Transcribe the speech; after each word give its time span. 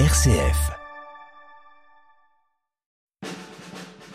RCF. 0.00 0.72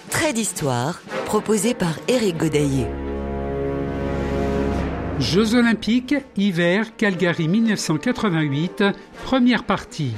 Trait 0.10 0.34
d'histoire 0.34 1.00
proposé 1.26 1.74
par 1.74 1.94
Éric 2.10 2.36
Godaillé. 2.36 2.86
Jeux 5.20 5.56
olympiques, 5.56 6.16
hiver, 6.36 6.98
Calgary 6.98 7.48
1988, 7.48 8.84
première 9.24 9.64
partie. 9.64 10.12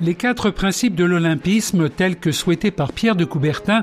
Les 0.00 0.14
quatre 0.14 0.50
principes 0.50 0.94
de 0.94 1.04
l'olympisme 1.04 1.88
tels 1.88 2.18
que 2.18 2.30
souhaités 2.30 2.70
par 2.70 2.92
Pierre 2.92 3.16
de 3.16 3.24
Coubertin 3.24 3.82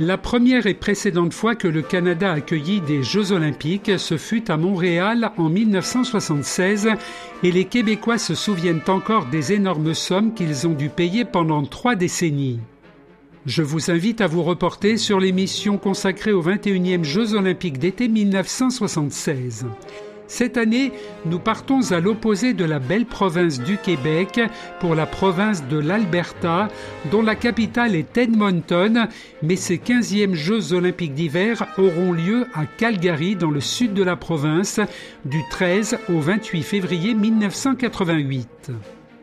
La 0.00 0.16
première 0.16 0.68
et 0.68 0.74
précédente 0.74 1.34
fois 1.34 1.56
que 1.56 1.66
le 1.66 1.82
Canada 1.82 2.30
accueillit 2.30 2.80
des 2.80 3.02
Jeux 3.02 3.32
olympiques, 3.32 3.90
ce 3.98 4.16
fut 4.16 4.48
à 4.48 4.56
Montréal 4.56 5.32
en 5.36 5.48
1976 5.48 6.90
et 7.42 7.50
les 7.50 7.64
Québécois 7.64 8.18
se 8.18 8.36
souviennent 8.36 8.82
encore 8.86 9.26
des 9.26 9.52
énormes 9.52 9.94
sommes 9.94 10.34
qu'ils 10.34 10.68
ont 10.68 10.72
dû 10.74 10.88
payer 10.88 11.24
pendant 11.24 11.64
trois 11.64 11.96
décennies. 11.96 12.60
Je 13.44 13.62
vous 13.62 13.90
invite 13.90 14.20
à 14.20 14.28
vous 14.28 14.44
reporter 14.44 14.98
sur 14.98 15.18
l'émission 15.18 15.78
consacrée 15.78 16.32
aux 16.32 16.44
21e 16.44 17.02
Jeux 17.02 17.34
olympiques 17.34 17.78
d'été 17.78 18.06
1976. 18.06 19.66
Cette 20.28 20.58
année, 20.58 20.92
nous 21.24 21.38
partons 21.38 21.90
à 21.90 22.00
l'opposé 22.00 22.52
de 22.52 22.66
la 22.66 22.78
belle 22.78 23.06
province 23.06 23.60
du 23.60 23.78
Québec 23.78 24.38
pour 24.78 24.94
la 24.94 25.06
province 25.06 25.66
de 25.66 25.78
l'Alberta, 25.78 26.68
dont 27.10 27.22
la 27.22 27.34
capitale 27.34 27.96
est 27.96 28.16
Edmonton, 28.16 29.08
mais 29.42 29.56
ces 29.56 29.78
15e 29.78 30.34
Jeux 30.34 30.74
olympiques 30.74 31.14
d'hiver 31.14 31.66
auront 31.78 32.12
lieu 32.12 32.46
à 32.54 32.66
Calgary, 32.66 33.36
dans 33.36 33.50
le 33.50 33.60
sud 33.60 33.94
de 33.94 34.02
la 34.02 34.16
province, 34.16 34.80
du 35.24 35.40
13 35.50 35.98
au 36.10 36.20
28 36.20 36.62
février 36.62 37.14
1988. 37.14 38.70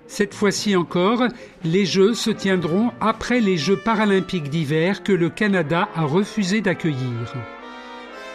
Cette 0.07 0.33
fois-ci 0.33 0.75
encore, 0.75 1.23
les 1.63 1.85
Jeux 1.85 2.15
se 2.15 2.31
tiendront 2.31 2.91
après 2.99 3.41
les 3.41 3.57
Jeux 3.57 3.77
paralympiques 3.77 4.49
d'hiver 4.49 5.03
que 5.03 5.13
le 5.13 5.29
Canada 5.29 5.87
a 5.95 6.03
refusé 6.03 6.61
d'accueillir. 6.61 7.35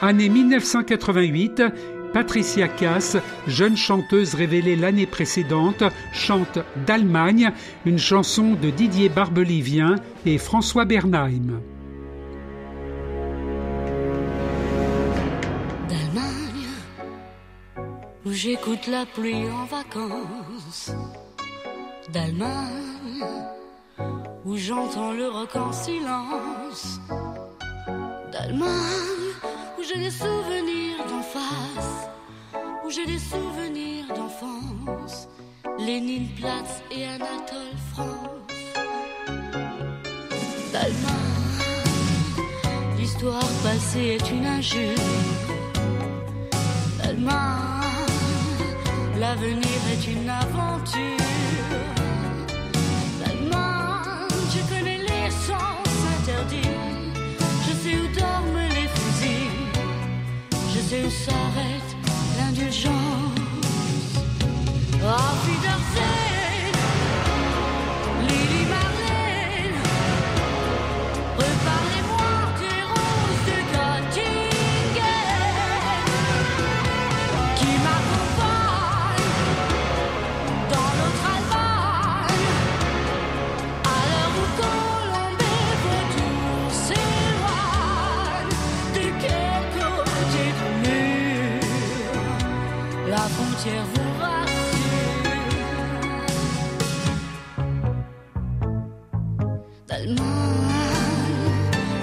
Année 0.02 0.28
1988, 0.28 1.62
Patricia 2.12 2.66
Cass, 2.66 3.16
jeune 3.46 3.76
chanteuse 3.76 4.34
révélée 4.34 4.74
l'année 4.74 5.06
précédente, 5.06 5.84
chante 6.12 6.58
d'Allemagne, 6.86 7.52
une 7.86 7.98
chanson 7.98 8.54
de 8.54 8.70
Didier 8.70 9.08
Barbelivien 9.08 9.96
et 10.26 10.38
François 10.38 10.84
Bernheim. 10.84 11.60
D'Allemagne, 15.88 16.66
où 18.26 18.32
j'écoute 18.32 18.88
la 18.88 19.06
pluie 19.06 19.48
en 19.48 19.64
vacances. 19.66 20.90
d'Allemagne, 22.12 23.24
où 24.44 24.56
j'entends 24.56 25.12
le 25.12 25.28
rock 25.28 25.54
en 25.54 25.72
silence, 25.72 27.00
d'Allemagne, 28.32 29.30
où 29.78 29.82
j'ai 29.82 30.00
des 30.00 30.10
souvenirs 30.10 30.89
d'en 31.08 31.22
face, 31.22 32.08
où 32.84 32.90
j'ai 32.90 33.06
des 33.06 33.18
souvenirs 33.18 34.06
d'enfance, 34.14 35.28
Lénine, 35.78 36.28
Platz 36.36 36.82
et 36.90 37.04
Anatole 37.04 37.76
France, 37.92 38.30
d'Allemagne, 40.72 41.60
l'histoire 42.98 43.52
passée 43.62 44.18
est 44.18 44.30
une 44.30 44.46
injure, 44.46 45.06
d'Allemagne, 46.98 47.38
l'avenir 49.18 49.80
est 49.92 50.06
une 50.06 50.28
aventure. 50.28 51.29
Où 60.92 61.10
s'arrête 61.10 61.79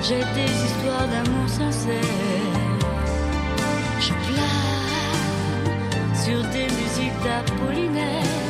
J'ai 0.04 0.20
des 0.20 0.52
histoires 0.66 1.08
d'amour 1.08 1.50
sincère. 1.50 2.02
Je 4.00 4.14
plane 4.28 4.56
sur 6.14 6.42
des 6.52 6.66
musiques 6.66 7.20
d'Apollinaire. 7.24 8.47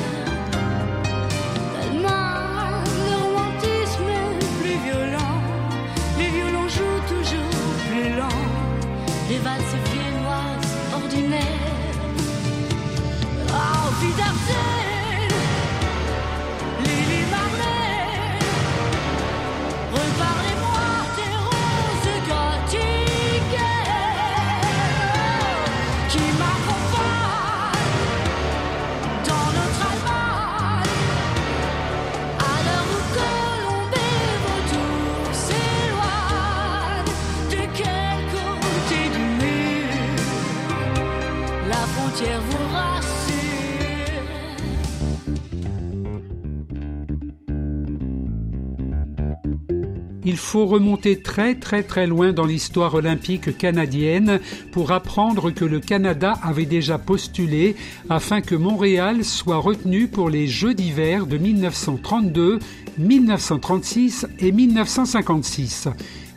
Il 50.29 50.35
faut 50.35 50.65
remonter 50.65 51.21
très 51.21 51.55
très 51.55 51.83
très 51.83 52.05
loin 52.05 52.33
dans 52.33 52.45
l'histoire 52.45 52.95
olympique 52.95 53.57
canadienne 53.57 54.41
pour 54.73 54.91
apprendre 54.91 55.51
que 55.51 55.63
le 55.63 55.79
Canada 55.79 56.33
avait 56.43 56.65
déjà 56.65 56.97
postulé 56.97 57.77
afin 58.09 58.41
que 58.41 58.53
Montréal 58.53 59.23
soit 59.23 59.55
retenu 59.55 60.09
pour 60.09 60.29
les 60.29 60.47
Jeux 60.47 60.73
d'hiver 60.73 61.27
de 61.27 61.37
1932, 61.37 62.59
1936 62.97 64.27
et 64.39 64.51
1956. 64.51 65.87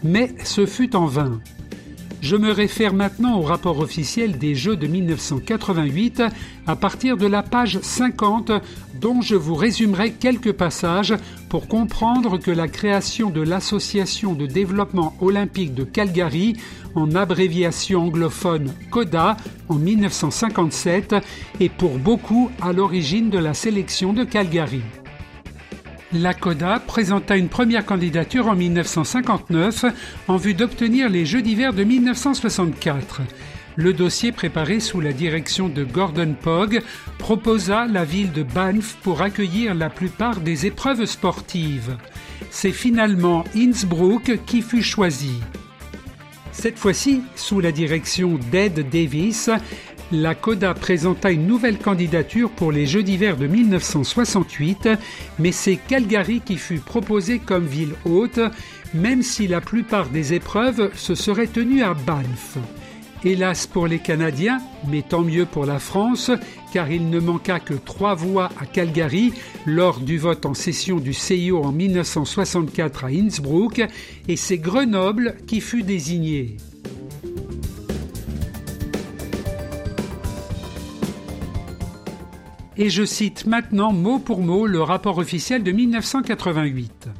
Mais 0.04 0.34
ce 0.44 0.66
fut 0.66 0.94
en 0.94 1.06
vain. 1.06 1.40
Je 2.20 2.36
me 2.36 2.52
réfère 2.52 2.92
maintenant 2.92 3.38
au 3.38 3.42
rapport 3.42 3.78
officiel 3.78 4.36
des 4.36 4.54
Jeux 4.54 4.76
de 4.76 4.86
1988 4.86 6.22
à 6.66 6.76
partir 6.76 7.16
de 7.16 7.26
la 7.26 7.42
page 7.42 7.78
50 7.80 8.52
dont 9.00 9.22
je 9.22 9.36
vous 9.36 9.54
résumerai 9.54 10.12
quelques 10.12 10.52
passages 10.52 11.14
pour 11.48 11.66
comprendre 11.66 12.38
que 12.38 12.50
la 12.50 12.68
création 12.68 13.30
de 13.30 13.40
l'Association 13.40 14.34
de 14.34 14.46
développement 14.46 15.16
olympique 15.20 15.74
de 15.74 15.84
Calgary, 15.84 16.56
en 16.94 17.14
abréviation 17.14 18.02
anglophone 18.02 18.72
CODA, 18.90 19.38
en 19.68 19.76
1957, 19.76 21.16
est 21.58 21.68
pour 21.70 21.98
beaucoup 21.98 22.50
à 22.60 22.72
l'origine 22.74 23.30
de 23.30 23.38
la 23.38 23.54
sélection 23.54 24.12
de 24.12 24.24
Calgary. 24.24 24.82
La 26.12 26.34
CODA 26.34 26.80
présenta 26.80 27.36
une 27.36 27.48
première 27.48 27.86
candidature 27.86 28.48
en 28.48 28.56
1959 28.56 29.84
en 30.26 30.36
vue 30.36 30.54
d'obtenir 30.54 31.08
les 31.08 31.24
Jeux 31.24 31.40
d'hiver 31.40 31.72
de 31.72 31.84
1964. 31.84 33.20
Le 33.76 33.92
dossier 33.92 34.32
préparé 34.32 34.80
sous 34.80 35.00
la 35.00 35.12
direction 35.12 35.68
de 35.68 35.84
Gordon 35.84 36.34
Pogg 36.40 36.82
proposa 37.18 37.86
la 37.86 38.04
ville 38.04 38.32
de 38.32 38.42
Banff 38.42 38.96
pour 39.04 39.22
accueillir 39.22 39.72
la 39.74 39.88
plupart 39.88 40.40
des 40.40 40.66
épreuves 40.66 41.04
sportives. 41.04 41.96
C'est 42.50 42.72
finalement 42.72 43.44
Innsbruck 43.54 44.40
qui 44.46 44.62
fut 44.62 44.82
choisi. 44.82 45.34
Cette 46.50 46.78
fois-ci, 46.78 47.22
sous 47.36 47.60
la 47.60 47.70
direction 47.70 48.38
d'Ed 48.50 48.90
Davis, 48.90 49.48
la 50.12 50.34
CODA 50.34 50.74
présenta 50.74 51.30
une 51.30 51.46
nouvelle 51.46 51.78
candidature 51.78 52.50
pour 52.50 52.72
les 52.72 52.86
Jeux 52.86 53.02
d'hiver 53.02 53.36
de 53.36 53.46
1968, 53.46 54.88
mais 55.38 55.52
c'est 55.52 55.76
Calgary 55.76 56.40
qui 56.40 56.56
fut 56.56 56.78
proposée 56.78 57.38
comme 57.38 57.66
ville 57.66 57.94
haute, 58.04 58.40
même 58.92 59.22
si 59.22 59.46
la 59.46 59.60
plupart 59.60 60.08
des 60.08 60.34
épreuves 60.34 60.90
se 60.96 61.14
seraient 61.14 61.46
tenues 61.46 61.82
à 61.82 61.94
Banff. 61.94 62.58
Hélas 63.22 63.66
pour 63.66 63.86
les 63.86 63.98
Canadiens, 63.98 64.60
mais 64.88 65.02
tant 65.02 65.22
mieux 65.22 65.44
pour 65.44 65.66
la 65.66 65.78
France, 65.78 66.30
car 66.72 66.90
il 66.90 67.10
ne 67.10 67.20
manqua 67.20 67.60
que 67.60 67.74
trois 67.74 68.14
voix 68.14 68.48
à 68.58 68.64
Calgary 68.64 69.32
lors 69.66 70.00
du 70.00 70.18
vote 70.18 70.46
en 70.46 70.54
session 70.54 70.96
du 70.96 71.12
CIO 71.12 71.62
en 71.62 71.70
1964 71.70 73.04
à 73.04 73.08
Innsbruck, 73.08 73.82
et 74.26 74.36
c'est 74.36 74.58
Grenoble 74.58 75.36
qui 75.46 75.60
fut 75.60 75.82
désigné. 75.82 76.56
Et 82.82 82.88
je 82.88 83.04
cite 83.04 83.44
maintenant 83.44 83.92
mot 83.92 84.18
pour 84.18 84.40
mot 84.40 84.66
le 84.66 84.80
rapport 84.80 85.18
officiel 85.18 85.62
de 85.62 85.70
1988. 85.70 87.10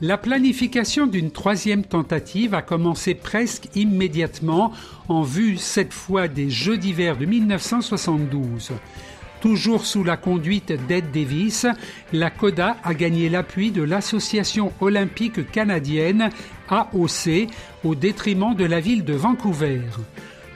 La 0.00 0.18
planification 0.18 1.06
d'une 1.06 1.30
troisième 1.30 1.84
tentative 1.84 2.52
a 2.52 2.62
commencé 2.62 3.14
presque 3.14 3.68
immédiatement 3.76 4.72
en 5.08 5.22
vue 5.22 5.56
cette 5.56 5.92
fois 5.92 6.26
des 6.26 6.50
Jeux 6.50 6.78
d'hiver 6.78 7.16
de 7.16 7.26
1972. 7.26 8.72
Toujours 9.40 9.86
sous 9.86 10.02
la 10.02 10.16
conduite 10.16 10.72
d'Ed 10.88 11.12
Davis, 11.12 11.64
la 12.12 12.30
CODA 12.30 12.76
a 12.82 12.94
gagné 12.94 13.28
l'appui 13.28 13.70
de 13.70 13.82
l'Association 13.82 14.72
olympique 14.80 15.48
canadienne 15.52 16.30
AOC 16.68 17.46
au 17.84 17.94
détriment 17.94 18.56
de 18.56 18.64
la 18.64 18.80
ville 18.80 19.04
de 19.04 19.14
Vancouver. 19.14 19.82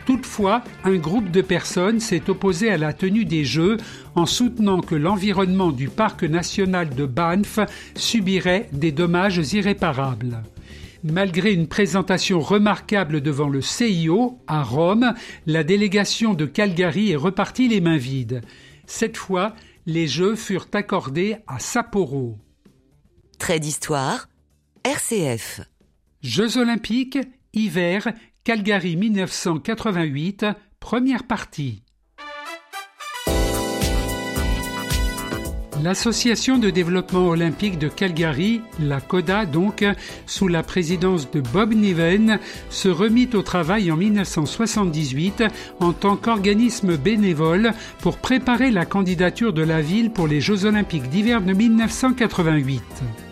Toutefois, 0.06 0.62
un 0.84 0.94
groupe 0.94 1.32
de 1.32 1.42
personnes 1.42 1.98
s'est 1.98 2.30
opposé 2.30 2.70
à 2.70 2.78
la 2.78 2.92
tenue 2.92 3.24
des 3.24 3.44
Jeux 3.44 3.76
en 4.14 4.24
soutenant 4.24 4.80
que 4.80 4.94
l'environnement 4.94 5.72
du 5.72 5.88
parc 5.88 6.22
national 6.22 6.90
de 6.90 7.06
Banff 7.06 7.58
subirait 7.96 8.68
des 8.72 8.92
dommages 8.92 9.52
irréparables. 9.52 10.44
Malgré 11.02 11.52
une 11.52 11.66
présentation 11.66 12.40
remarquable 12.40 13.20
devant 13.20 13.48
le 13.48 13.60
CIO 13.60 14.38
à 14.46 14.62
Rome, 14.62 15.12
la 15.44 15.64
délégation 15.64 16.34
de 16.34 16.46
Calgary 16.46 17.10
est 17.10 17.16
repartie 17.16 17.66
les 17.66 17.80
mains 17.80 17.96
vides. 17.96 18.42
Cette 18.86 19.16
fois, 19.16 19.54
les 19.86 20.06
Jeux 20.06 20.36
furent 20.36 20.68
accordés 20.72 21.36
à 21.48 21.58
Sapporo. 21.58 22.38
Trait 23.40 23.58
d'histoire, 23.58 24.28
RCF. 24.84 25.62
Jeux 26.22 26.58
olympiques, 26.58 27.18
hiver 27.52 28.08
Calgary 28.46 28.94
1988, 28.94 30.46
première 30.78 31.24
partie. 31.24 31.82
L'Association 35.82 36.56
de 36.56 36.70
développement 36.70 37.26
olympique 37.26 37.76
de 37.76 37.88
Calgary, 37.88 38.60
la 38.78 39.00
CODA 39.00 39.46
donc, 39.46 39.84
sous 40.26 40.46
la 40.46 40.62
présidence 40.62 41.28
de 41.32 41.40
Bob 41.40 41.74
Niven, 41.74 42.38
se 42.70 42.88
remit 42.88 43.28
au 43.34 43.42
travail 43.42 43.90
en 43.90 43.96
1978 43.96 45.42
en 45.80 45.92
tant 45.92 46.14
qu'organisme 46.14 46.96
bénévole 46.96 47.72
pour 48.00 48.16
préparer 48.16 48.70
la 48.70 48.86
candidature 48.86 49.52
de 49.52 49.62
la 49.62 49.80
ville 49.80 50.12
pour 50.12 50.28
les 50.28 50.40
Jeux 50.40 50.66
olympiques 50.66 51.08
d'hiver 51.08 51.42
de 51.42 51.52
1988 51.52 53.25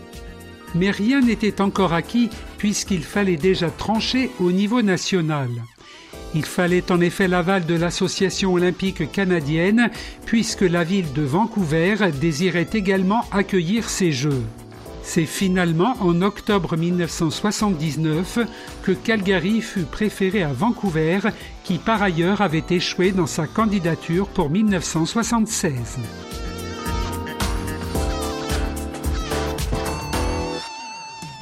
mais 0.75 0.91
rien 0.91 1.21
n'était 1.21 1.61
encore 1.61 1.93
acquis 1.93 2.31
puisqu'il 2.59 3.03
fallait 3.03 3.37
déjà 3.37 3.71
trancher 3.71 4.31
au 4.41 4.53
niveau 4.53 4.83
national. 4.83 5.49
Il 6.35 6.45
fallait 6.45 6.91
en 6.91 7.01
effet 7.01 7.29
l'aval 7.29 7.65
de 7.65 7.75
l'Association 7.75 8.55
olympique 8.55 9.11
canadienne 9.13 9.91
puisque 10.27 10.63
la 10.63 10.83
ville 10.83 11.13
de 11.13 11.23
Vancouver 11.23 11.95
désirait 12.21 12.69
également 12.73 13.25
accueillir 13.31 13.89
ces 13.89 14.11
Jeux. 14.11 14.43
C'est 15.05 15.27
finalement 15.27 15.95
en 16.01 16.23
octobre 16.23 16.77
1979 16.77 18.39
que 18.83 18.93
Calgary 18.93 19.61
fut 19.61 19.85
préféré 19.85 20.43
à 20.43 20.53
Vancouver, 20.53 21.21
qui 21.63 21.77
par 21.77 22.03
ailleurs 22.03 22.41
avait 22.41 22.65
échoué 22.71 23.13
dans 23.13 23.27
sa 23.27 23.47
candidature 23.47 24.27
pour 24.27 24.49
1976. 24.49 25.99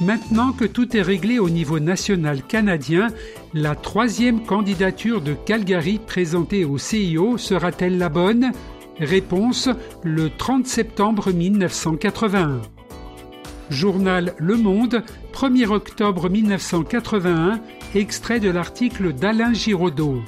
Maintenant 0.05 0.51
que 0.51 0.65
tout 0.65 0.97
est 0.97 1.01
réglé 1.01 1.39
au 1.39 1.49
niveau 1.49 1.79
national 1.79 2.43
canadien, 2.43 3.07
la 3.53 3.73
troisième 3.73 4.43
candidature 4.43 5.21
de 5.21 5.33
Calgary 5.33 5.97
présentée 5.97 6.65
au 6.65 6.77
CIO 6.77 7.37
sera-t-elle 7.37 7.97
la 7.97 8.09
bonne? 8.09 8.51
Réponse 8.99 9.69
le 10.03 10.29
30 10.29 10.67
septembre 10.67 11.31
1981. 11.31 12.61
Journal 13.69 14.33
Le 14.39 14.57
Monde, 14.57 15.03
1er 15.31 15.67
octobre 15.67 16.29
1981, 16.29 17.61
extrait 17.95 18.41
de 18.41 18.49
l'article 18.49 19.13
d'Alain 19.13 19.53
Giraudot 19.53 20.21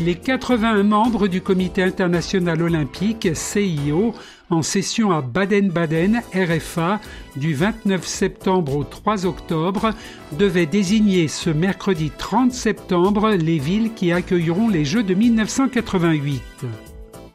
les 0.00 0.14
81 0.14 0.82
membres 0.82 1.28
du 1.28 1.42
Comité 1.42 1.82
international 1.82 2.62
olympique 2.62 3.28
CIO 3.34 4.14
en 4.50 4.62
session 4.62 5.12
à 5.12 5.22
Baden-Baden, 5.22 6.22
RFA, 6.34 7.00
du 7.36 7.54
29 7.54 8.06
septembre 8.06 8.76
au 8.76 8.84
3 8.84 9.26
octobre, 9.26 9.92
devaient 10.32 10.66
désigner 10.66 11.28
ce 11.28 11.50
mercredi 11.50 12.10
30 12.10 12.52
septembre 12.52 13.30
les 13.30 13.58
villes 13.58 13.94
qui 13.94 14.12
accueilleront 14.12 14.68
les 14.68 14.84
Jeux 14.84 15.02
de 15.02 15.14
1988. 15.14 16.42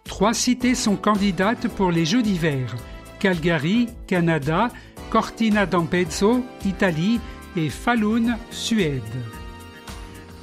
Trois 0.03 0.33
cités 0.33 0.75
sont 0.75 0.95
candidates 0.95 1.67
pour 1.69 1.91
les 1.91 2.05
Jeux 2.05 2.21
d'hiver 2.21 2.75
Calgary, 3.19 3.87
Canada, 4.07 4.69
Cortina 5.09 5.65
d'Ampezzo, 5.65 6.43
Italie 6.65 7.19
et 7.55 7.69
Falun, 7.69 8.37
Suède. 8.51 9.01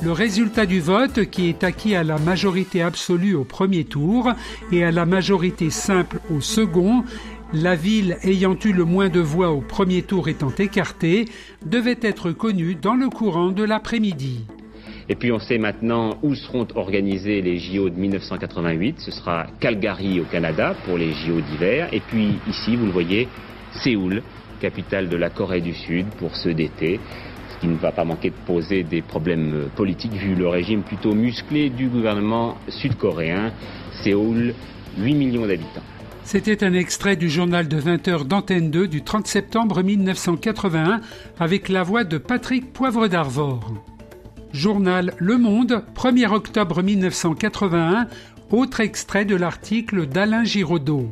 Le 0.05 0.11
résultat 0.11 0.67
du 0.67 0.81
vote, 0.81 1.27
qui 1.27 1.49
est 1.49 1.63
acquis 1.63 1.95
à 1.95 2.03
la 2.03 2.19
majorité 2.19 2.83
absolue 2.83 3.37
au 3.37 3.45
premier 3.45 3.85
tour 3.85 4.33
et 4.73 4.83
à 4.83 4.91
la 4.91 5.07
majorité 5.07 5.71
simple 5.71 6.19
au 6.29 6.41
second, 6.41 7.05
la 7.53 7.77
ville 7.77 8.17
ayant 8.25 8.57
eu 8.65 8.73
le 8.73 8.85
moins 8.85 9.11
de 9.11 9.21
voix 9.21 9.53
au 9.53 9.61
premier 9.61 10.03
tour 10.03 10.29
étant 10.29 10.51
écartée, 10.59 11.27
devait 11.65 12.01
être 12.03 12.33
connu 12.33 12.75
dans 12.75 12.95
le 12.95 13.11
courant 13.11 13.53
de 13.53 13.63
l'après-midi. 13.63 14.45
Et 15.09 15.15
puis 15.15 15.31
on 15.31 15.39
sait 15.39 15.59
maintenant 15.59 16.19
où 16.25 16.35
seront 16.35 16.67
organisés 16.75 17.41
les 17.41 17.59
JO 17.59 17.89
de 17.89 17.95
1988. 17.97 18.97
Ce 18.99 19.13
sera 19.13 19.47
Calgary 19.61 20.19
au 20.19 20.25
Canada 20.25 20.75
pour 20.85 20.99
les 20.99 21.13
JO 21.13 21.41
d'hiver. 21.41 21.89
Et 21.93 22.01
puis 22.01 22.41
ici, 22.49 22.75
vous 22.75 22.87
le 22.87 22.93
voyez, 22.93 23.29
Séoul, 23.85 24.23
capitale 24.61 25.09
de 25.09 25.17
la 25.17 25.31
Corée 25.31 25.61
du 25.61 25.75
Sud 25.75 26.07
pour 26.19 26.35
ceux 26.35 26.55
d'été 26.55 26.99
qui 27.63 27.69
ne 27.69 27.77
va 27.77 27.93
pas 27.93 28.05
manquer 28.05 28.31
de 28.31 28.35
poser 28.45 28.83
des 28.83 29.03
problèmes 29.03 29.69
politiques 29.77 30.15
vu 30.15 30.35
le 30.35 30.49
régime 30.49 30.83
plutôt 30.83 31.15
musclé 31.15 31.71
du 31.71 31.87
gouvernement 31.87 32.57
sud-coréen. 32.67 33.53
Séoul, 34.03 34.53
8 34.99 35.15
millions 35.15 35.47
d'habitants. 35.47 35.83
C'était 36.25 36.65
un 36.65 36.75
extrait 36.75 37.15
du 37.15 37.31
journal 37.31 37.69
de 37.69 37.77
20 37.77 38.09
h 38.09 38.27
d'Antenne 38.27 38.73
2 38.73 38.89
du 38.89 39.03
30 39.03 39.29
septembre 39.29 39.81
1981 39.85 41.03
avec 41.39 41.69
la 41.69 41.85
voix 41.85 42.03
de 42.03 42.19
Patrick 42.19 42.73
Poivre 42.73 43.07
d'Arvor. 43.07 43.73
Journal 44.53 45.15
Le 45.19 45.39
Monde, 45.39 45.85
1er 45.95 46.33
octobre 46.33 46.83
1981, 46.83 48.09
autre 48.51 48.81
extrait 48.81 49.25
de 49.25 49.37
l'article 49.37 50.07
d'Alain 50.07 50.43
Giraudot. 50.43 51.09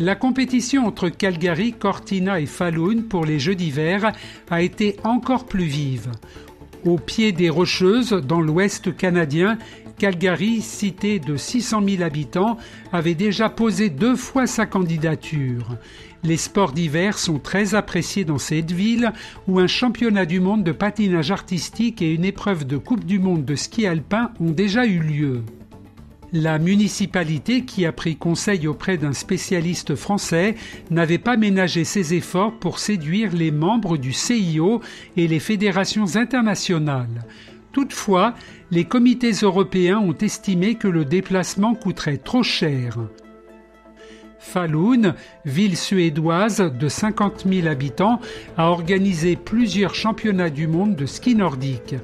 La 0.00 0.14
compétition 0.14 0.86
entre 0.86 1.08
Calgary, 1.08 1.72
Cortina 1.72 2.38
et 2.38 2.46
Falun 2.46 3.02
pour 3.08 3.24
les 3.24 3.40
Jeux 3.40 3.56
d'hiver 3.56 4.12
a 4.48 4.62
été 4.62 4.96
encore 5.02 5.44
plus 5.44 5.64
vive. 5.64 6.12
Au 6.84 6.98
pied 6.98 7.32
des 7.32 7.50
Rocheuses, 7.50 8.12
dans 8.12 8.40
l'ouest 8.40 8.96
canadien, 8.96 9.58
Calgary, 9.98 10.62
cité 10.62 11.18
de 11.18 11.36
600 11.36 11.82
000 11.84 12.02
habitants, 12.02 12.58
avait 12.92 13.16
déjà 13.16 13.48
posé 13.48 13.90
deux 13.90 14.14
fois 14.14 14.46
sa 14.46 14.66
candidature. 14.66 15.76
Les 16.22 16.36
sports 16.36 16.70
d'hiver 16.70 17.18
sont 17.18 17.40
très 17.40 17.74
appréciés 17.74 18.24
dans 18.24 18.38
cette 18.38 18.70
ville 18.70 19.12
où 19.48 19.58
un 19.58 19.66
championnat 19.66 20.26
du 20.26 20.38
monde 20.38 20.62
de 20.62 20.70
patinage 20.70 21.32
artistique 21.32 22.02
et 22.02 22.14
une 22.14 22.24
épreuve 22.24 22.64
de 22.68 22.76
Coupe 22.76 23.04
du 23.04 23.18
monde 23.18 23.44
de 23.44 23.56
ski 23.56 23.84
alpin 23.84 24.30
ont 24.38 24.52
déjà 24.52 24.86
eu 24.86 25.00
lieu. 25.00 25.42
La 26.32 26.58
municipalité, 26.58 27.64
qui 27.64 27.86
a 27.86 27.92
pris 27.92 28.16
conseil 28.16 28.66
auprès 28.66 28.98
d'un 28.98 29.14
spécialiste 29.14 29.94
français, 29.94 30.56
n'avait 30.90 31.18
pas 31.18 31.38
ménagé 31.38 31.84
ses 31.84 32.12
efforts 32.12 32.52
pour 32.58 32.78
séduire 32.78 33.34
les 33.34 33.50
membres 33.50 33.96
du 33.96 34.12
CIO 34.12 34.82
et 35.16 35.26
les 35.26 35.40
fédérations 35.40 36.16
internationales. 36.16 37.24
Toutefois, 37.72 38.34
les 38.70 38.84
comités 38.84 39.32
européens 39.42 39.98
ont 39.98 40.16
estimé 40.16 40.74
que 40.74 40.88
le 40.88 41.06
déplacement 41.06 41.74
coûterait 41.74 42.18
trop 42.18 42.42
cher. 42.42 42.98
Falun, 44.38 45.14
ville 45.44 45.76
suédoise 45.76 46.58
de 46.58 46.88
50 46.88 47.46
000 47.50 47.66
habitants, 47.66 48.20
a 48.56 48.70
organisé 48.70 49.36
plusieurs 49.36 49.94
championnats 49.94 50.50
du 50.50 50.66
monde 50.66 50.94
de 50.94 51.06
ski 51.06 51.34
nordique. 51.34 51.94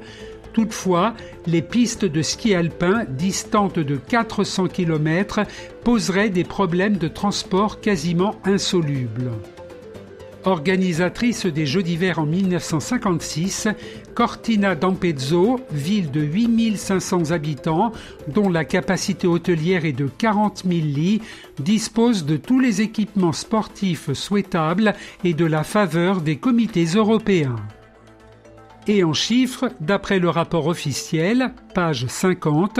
Toutefois, 0.55 1.13
les 1.47 1.61
pistes 1.61 2.05
de 2.05 2.21
ski 2.21 2.55
alpin 2.55 3.03
distantes 3.09 3.77
de 3.77 3.97
400 3.97 4.69
km 4.69 5.41
poseraient 5.83 6.29
des 6.29 6.45
problèmes 6.45 6.95
de 6.95 7.09
transport 7.09 7.81
quasiment 7.81 8.35
insolubles. 8.45 9.31
Organisatrice 10.45 11.45
des 11.45 11.65
Jeux 11.65 11.83
d'hiver 11.83 12.19
en 12.19 12.25
1956, 12.25 13.67
Cortina 14.13 14.75
d'Ampezzo, 14.75 15.59
ville 15.71 16.09
de 16.09 16.21
8500 16.21 17.31
habitants, 17.31 17.91
dont 18.29 18.47
la 18.47 18.63
capacité 18.63 19.27
hôtelière 19.27 19.83
est 19.83 19.91
de 19.91 20.07
40 20.07 20.63
000 20.65 20.73
lits, 20.85 21.21
dispose 21.59 22.25
de 22.25 22.37
tous 22.37 22.61
les 22.61 22.79
équipements 22.79 23.33
sportifs 23.33 24.13
souhaitables 24.13 24.93
et 25.25 25.33
de 25.33 25.45
la 25.45 25.65
faveur 25.65 26.21
des 26.21 26.37
comités 26.37 26.85
européens. 26.85 27.57
Et 28.87 29.03
en 29.03 29.13
chiffres, 29.13 29.69
d'après 29.79 30.19
le 30.19 30.29
rapport 30.29 30.67
officiel, 30.67 31.51
page 31.73 32.05
50, 32.05 32.79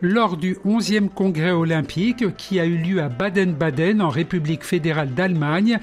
lors 0.00 0.36
du 0.36 0.54
11e 0.66 1.08
congrès 1.08 1.52
olympique 1.52 2.36
qui 2.36 2.58
a 2.58 2.66
eu 2.66 2.76
lieu 2.76 3.00
à 3.00 3.08
Baden-Baden 3.08 4.02
en 4.02 4.08
République 4.08 4.64
fédérale 4.64 5.14
d'Allemagne, 5.14 5.78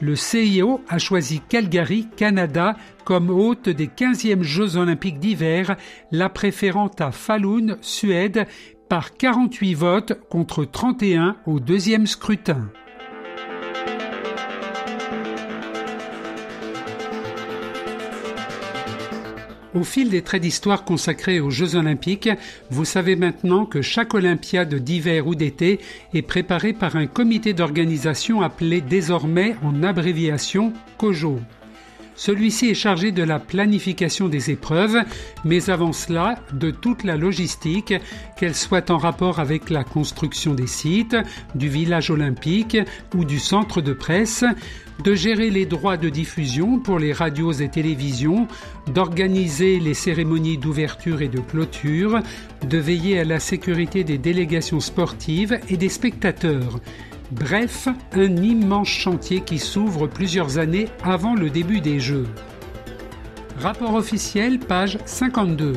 le 0.00 0.14
CIO 0.14 0.80
a 0.88 0.98
choisi 0.98 1.40
Calgary, 1.48 2.08
Canada, 2.16 2.76
comme 3.04 3.30
hôte 3.30 3.68
des 3.68 3.86
15e 3.86 4.42
Jeux 4.42 4.76
olympiques 4.76 5.18
d'hiver, 5.18 5.76
la 6.12 6.28
préférant 6.28 6.90
à 6.98 7.10
Falun, 7.10 7.76
Suède, 7.80 8.46
par 8.88 9.14
48 9.14 9.74
votes 9.74 10.20
contre 10.28 10.64
31 10.64 11.36
au 11.46 11.60
deuxième 11.60 12.06
scrutin. 12.06 12.68
Au 19.74 19.84
fil 19.84 20.10
des 20.10 20.20
traits 20.20 20.42
d'histoire 20.42 20.84
consacrés 20.84 21.40
aux 21.40 21.50
Jeux 21.50 21.76
olympiques, 21.76 22.28
vous 22.70 22.84
savez 22.84 23.16
maintenant 23.16 23.64
que 23.64 23.80
chaque 23.80 24.12
Olympiade 24.12 24.74
d'hiver 24.74 25.26
ou 25.26 25.34
d'été 25.34 25.80
est 26.12 26.22
préparée 26.22 26.74
par 26.74 26.96
un 26.96 27.06
comité 27.06 27.54
d'organisation 27.54 28.42
appelé 28.42 28.82
désormais 28.82 29.56
en 29.62 29.82
abréviation 29.82 30.74
COJO. 30.98 31.40
Celui-ci 32.14 32.68
est 32.68 32.74
chargé 32.74 33.10
de 33.10 33.22
la 33.22 33.38
planification 33.38 34.28
des 34.28 34.50
épreuves, 34.50 34.98
mais 35.44 35.70
avant 35.70 35.92
cela, 35.92 36.38
de 36.52 36.70
toute 36.70 37.04
la 37.04 37.16
logistique, 37.16 37.94
qu'elle 38.36 38.54
soit 38.54 38.90
en 38.90 38.98
rapport 38.98 39.40
avec 39.40 39.70
la 39.70 39.84
construction 39.84 40.52
des 40.52 40.66
sites, 40.66 41.16
du 41.54 41.68
village 41.68 42.10
olympique 42.10 42.76
ou 43.14 43.24
du 43.24 43.38
centre 43.38 43.80
de 43.80 43.94
presse, 43.94 44.44
de 45.04 45.14
gérer 45.14 45.50
les 45.50 45.66
droits 45.66 45.96
de 45.96 46.08
diffusion 46.08 46.78
pour 46.78 46.98
les 46.98 47.12
radios 47.12 47.52
et 47.52 47.68
télévisions, 47.68 48.46
d'organiser 48.92 49.80
les 49.80 49.94
cérémonies 49.94 50.58
d'ouverture 50.58 51.22
et 51.22 51.28
de 51.28 51.40
clôture, 51.40 52.20
de 52.68 52.78
veiller 52.78 53.18
à 53.18 53.24
la 53.24 53.40
sécurité 53.40 54.04
des 54.04 54.18
délégations 54.18 54.80
sportives 54.80 55.58
et 55.68 55.76
des 55.76 55.88
spectateurs. 55.88 56.80
Bref, 57.32 57.88
un 58.12 58.36
immense 58.36 58.88
chantier 58.88 59.40
qui 59.40 59.58
s'ouvre 59.58 60.06
plusieurs 60.06 60.58
années 60.58 60.88
avant 61.02 61.34
le 61.34 61.50
début 61.50 61.80
des 61.80 61.98
Jeux. 61.98 62.26
Rapport 63.58 63.94
officiel, 63.94 64.58
page 64.58 64.98
52. 65.06 65.74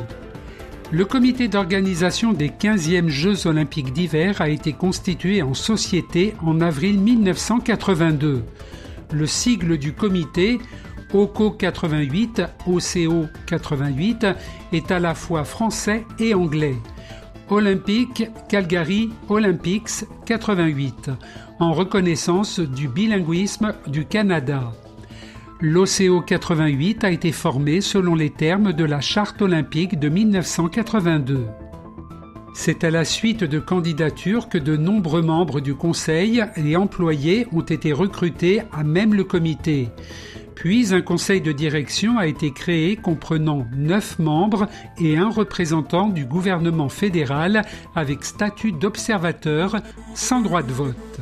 Le 0.91 1.05
comité 1.05 1.47
d'organisation 1.47 2.33
des 2.33 2.49
15e 2.49 3.07
Jeux 3.07 3.47
olympiques 3.47 3.91
d'hiver 3.91 4.39
a 4.41 4.49
été 4.49 4.73
constitué 4.73 5.41
en 5.41 5.53
société 5.53 6.35
en 6.43 6.61
avril 6.61 6.99
1982. 6.99 8.43
Le 9.11 9.25
sigle 9.25 9.77
du 9.77 9.93
comité, 9.93 10.59
OCO 11.13 11.51
88, 11.51 12.41
OCO 12.67 13.25
88, 13.45 14.27
est 14.73 14.91
à 14.91 14.99
la 14.99 15.15
fois 15.15 15.43
français 15.43 16.05
et 16.19 16.33
anglais. 16.33 16.75
Olympique 17.49 18.29
Calgary 18.49 19.11
Olympics 19.29 20.05
88 20.25 21.11
en 21.59 21.73
reconnaissance 21.73 22.59
du 22.59 22.87
bilinguisme 22.87 23.73
du 23.87 24.05
Canada. 24.05 24.73
L'OCO 25.61 26.21
88 26.21 27.03
a 27.03 27.11
été 27.11 27.31
formé 27.31 27.81
selon 27.81 28.15
les 28.15 28.29
termes 28.29 28.73
de 28.73 28.83
la 28.83 28.99
Charte 28.99 29.41
olympique 29.41 29.99
de 29.99 30.09
1982. 30.09 31.45
C'est 32.57 32.85
à 32.85 32.89
la 32.89 33.03
suite 33.03 33.43
de 33.43 33.59
candidatures 33.59 34.47
que 34.47 34.57
de 34.57 34.77
nombreux 34.77 35.21
membres 35.21 35.59
du 35.59 35.75
Conseil 35.75 36.41
et 36.55 36.77
employés 36.77 37.47
ont 37.51 37.61
été 37.61 37.91
recrutés 37.91 38.61
à 38.71 38.83
même 38.83 39.13
le 39.13 39.25
comité. 39.25 39.89
Puis 40.55 40.93
un 40.93 41.01
conseil 41.01 41.41
de 41.41 41.51
direction 41.51 42.17
a 42.17 42.27
été 42.27 42.51
créé 42.51 42.95
comprenant 42.95 43.67
neuf 43.75 44.17
membres 44.19 44.67
et 44.99 45.17
un 45.17 45.29
représentant 45.29 46.07
du 46.07 46.25
gouvernement 46.25 46.89
fédéral 46.89 47.63
avec 47.93 48.23
statut 48.23 48.71
d'observateur 48.71 49.77
sans 50.13 50.41
droit 50.41 50.63
de 50.63 50.71
vote. 50.71 51.19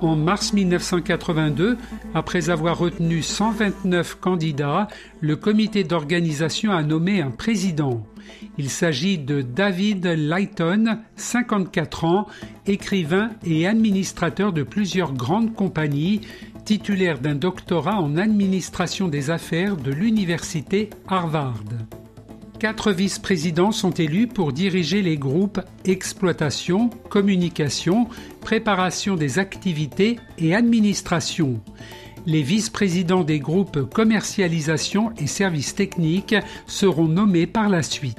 En 0.00 0.16
mars 0.16 0.52
1982, 0.52 1.78
après 2.14 2.50
avoir 2.50 2.78
retenu 2.78 3.22
129 3.22 4.18
candidats, 4.20 4.88
le 5.20 5.36
comité 5.36 5.84
d'organisation 5.84 6.72
a 6.72 6.82
nommé 6.82 7.22
un 7.22 7.30
président. 7.30 8.04
Il 8.58 8.68
s'agit 8.68 9.18
de 9.18 9.40
David 9.40 10.04
Lighton, 10.06 10.98
54 11.16 12.04
ans, 12.04 12.26
écrivain 12.66 13.30
et 13.44 13.66
administrateur 13.66 14.52
de 14.52 14.62
plusieurs 14.62 15.12
grandes 15.12 15.54
compagnies, 15.54 16.20
titulaire 16.72 17.18
d'un 17.18 17.34
doctorat 17.34 18.00
en 18.00 18.16
administration 18.16 19.06
des 19.08 19.28
affaires 19.28 19.76
de 19.76 19.92
l'université 19.92 20.88
Harvard. 21.06 21.64
Quatre 22.58 22.92
vice-présidents 22.92 23.72
sont 23.72 23.90
élus 23.90 24.26
pour 24.26 24.54
diriger 24.54 25.02
les 25.02 25.18
groupes 25.18 25.60
exploitation, 25.84 26.88
communication, 27.10 28.08
préparation 28.40 29.16
des 29.16 29.38
activités 29.38 30.18
et 30.38 30.54
administration. 30.54 31.60
Les 32.24 32.42
vice-présidents 32.42 33.24
des 33.24 33.38
groupes 33.38 33.82
commercialisation 33.92 35.12
et 35.18 35.26
services 35.26 35.74
techniques 35.74 36.36
seront 36.66 37.08
nommés 37.08 37.46
par 37.46 37.68
la 37.68 37.82
suite. 37.82 38.16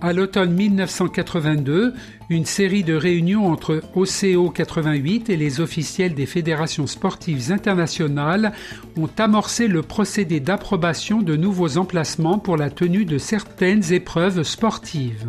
À 0.00 0.12
l'automne 0.12 0.54
1982, 0.54 1.92
une 2.30 2.44
série 2.44 2.84
de 2.84 2.94
réunions 2.94 3.50
entre 3.50 3.82
OCO 3.96 4.50
88 4.50 5.28
et 5.28 5.36
les 5.36 5.60
officiels 5.60 6.14
des 6.14 6.26
fédérations 6.26 6.86
sportives 6.86 7.50
internationales 7.50 8.52
ont 8.96 9.10
amorcé 9.18 9.66
le 9.66 9.82
procédé 9.82 10.38
d'approbation 10.38 11.20
de 11.20 11.34
nouveaux 11.34 11.78
emplacements 11.78 12.38
pour 12.38 12.56
la 12.56 12.70
tenue 12.70 13.06
de 13.06 13.18
certaines 13.18 13.92
épreuves 13.92 14.44
sportives. 14.44 15.26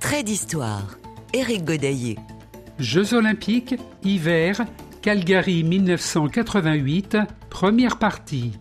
Trait 0.00 0.24
d'histoire. 0.24 0.98
Éric 1.32 1.64
Godaillé. 1.64 2.18
Jeux 2.80 3.14
olympiques, 3.14 3.76
hiver, 4.02 4.64
Calgary 5.02 5.62
1988, 5.62 7.18
première 7.48 7.98
partie. 7.98 8.52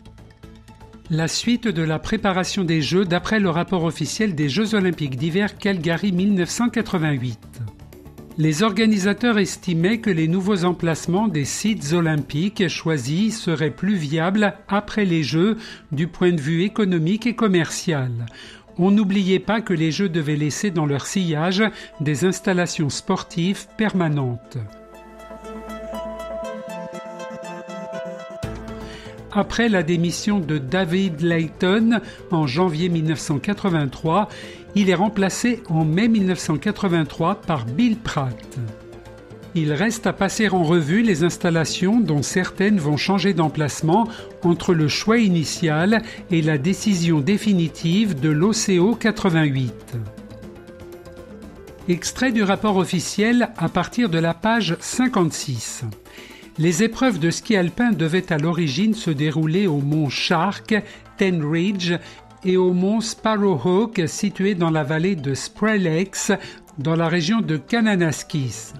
La 1.09 1.27
suite 1.27 1.67
de 1.67 1.83
la 1.83 1.99
préparation 1.99 2.63
des 2.63 2.81
Jeux 2.81 3.03
d'après 3.03 3.41
le 3.41 3.49
rapport 3.49 3.83
officiel 3.83 4.35
des 4.35 4.47
Jeux 4.47 4.73
olympiques 4.73 5.17
d'hiver 5.17 5.57
Calgary 5.57 6.13
1988. 6.13 7.39
Les 8.37 8.63
organisateurs 8.63 9.37
estimaient 9.37 9.99
que 9.99 10.09
les 10.09 10.29
nouveaux 10.29 10.63
emplacements 10.63 11.27
des 11.27 11.43
sites 11.43 11.91
olympiques 11.91 12.69
choisis 12.69 13.37
seraient 13.37 13.69
plus 13.69 13.95
viables 13.95 14.53
après 14.69 15.03
les 15.03 15.23
Jeux 15.23 15.57
du 15.91 16.07
point 16.07 16.31
de 16.31 16.41
vue 16.41 16.63
économique 16.63 17.27
et 17.27 17.35
commercial. 17.35 18.25
On 18.77 18.89
n'oubliait 18.89 19.39
pas 19.39 19.59
que 19.59 19.73
les 19.73 19.91
Jeux 19.91 20.09
devaient 20.09 20.37
laisser 20.37 20.71
dans 20.71 20.85
leur 20.85 21.05
sillage 21.05 21.63
des 21.99 22.23
installations 22.23 22.89
sportives 22.89 23.67
permanentes. 23.77 24.57
Après 29.33 29.69
la 29.69 29.83
démission 29.83 30.39
de 30.39 30.57
David 30.57 31.21
Layton 31.21 31.99
en 32.31 32.47
janvier 32.47 32.89
1983, 32.89 34.29
Il 34.75 34.89
est 34.89 34.95
remplacé 34.95 35.61
en 35.69 35.85
mai 35.85 36.07
1983 36.07 37.41
par 37.41 37.65
Bill 37.65 37.95
Pratt. 37.95 38.57
Il 39.53 39.71
reste 39.71 40.07
à 40.07 40.13
passer 40.13 40.49
en 40.49 40.63
revue 40.63 41.03
les 41.03 41.23
installations 41.23 41.99
dont 41.99 42.23
certaines 42.23 42.79
vont 42.79 42.97
changer 42.97 43.35
d'emplacement 43.35 44.07
entre 44.41 44.73
le 44.73 44.87
choix 44.87 45.19
initial 45.19 46.01
et 46.31 46.41
la 46.41 46.57
décision 46.57 47.19
définitive 47.19 48.19
de 48.19 48.29
l'OCO 48.29 48.95
88. 48.95 49.95
Extrait 51.87 52.31
du 52.31 52.41
rapport 52.41 52.77
officiel 52.77 53.49
à 53.57 53.69
partir 53.69 54.09
de 54.09 54.17
la 54.17 54.33
page 54.33 54.75
56. 54.79 55.83
Les 56.59 56.83
épreuves 56.83 57.19
de 57.19 57.31
ski 57.31 57.55
alpin 57.55 57.91
devaient 57.91 58.31
à 58.31 58.37
l'origine 58.37 58.93
se 58.93 59.09
dérouler 59.09 59.65
au 59.65 59.79
mont 59.79 60.09
Shark, 60.09 60.75
Ten 61.17 61.43
Ridge 61.43 61.93
et 62.45 62.57
au 62.57 62.73
mont 62.73 63.01
Sparrowhawk 63.01 64.03
situé 64.05 64.53
dans 64.53 64.69
la 64.69 64.83
vallée 64.83 65.15
de 65.15 65.33
Spray 65.33 65.79
Lakes 65.79 66.31
dans 66.77 66.95
la 66.95 67.07
région 67.07 67.41
de 67.41 67.57
Kananaskis. 67.57 68.73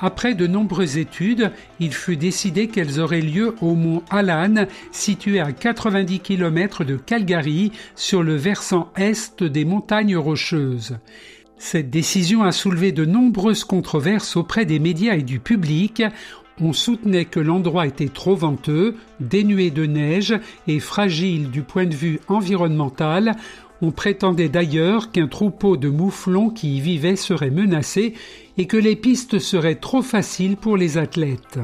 Après 0.00 0.34
de 0.34 0.46
nombreuses 0.46 0.98
études, 0.98 1.52
il 1.80 1.94
fut 1.94 2.16
décidé 2.16 2.66
qu'elles 2.66 3.00
auraient 3.00 3.20
lieu 3.20 3.54
au 3.62 3.74
mont 3.74 4.02
Alan, 4.10 4.66
situé 4.90 5.40
à 5.40 5.52
90 5.52 6.20
km 6.20 6.84
de 6.84 6.96
Calgary, 6.96 7.72
sur 7.94 8.22
le 8.22 8.34
versant 8.34 8.92
est 8.96 9.42
des 9.42 9.64
montagnes 9.64 10.16
rocheuses. 10.16 10.98
Cette 11.56 11.90
décision 11.90 12.42
a 12.42 12.50
soulevé 12.50 12.90
de 12.90 13.04
nombreuses 13.04 13.62
controverses 13.62 14.34
auprès 14.34 14.66
des 14.66 14.80
médias 14.80 15.14
et 15.14 15.22
du 15.22 15.38
public. 15.38 16.02
On 16.64 16.72
soutenait 16.72 17.24
que 17.24 17.40
l'endroit 17.40 17.88
était 17.88 18.08
trop 18.08 18.36
venteux, 18.36 18.94
dénué 19.18 19.72
de 19.72 19.84
neige 19.84 20.32
et 20.68 20.78
fragile 20.78 21.50
du 21.50 21.62
point 21.62 21.86
de 21.86 21.94
vue 21.94 22.20
environnemental. 22.28 23.34
On 23.80 23.90
prétendait 23.90 24.48
d'ailleurs 24.48 25.10
qu'un 25.10 25.26
troupeau 25.26 25.76
de 25.76 25.88
mouflons 25.88 26.50
qui 26.50 26.76
y 26.76 26.80
vivaient 26.80 27.16
serait 27.16 27.50
menacé 27.50 28.14
et 28.58 28.68
que 28.68 28.76
les 28.76 28.94
pistes 28.94 29.40
seraient 29.40 29.74
trop 29.74 30.02
faciles 30.02 30.56
pour 30.56 30.76
les 30.76 30.98
athlètes. 30.98 31.58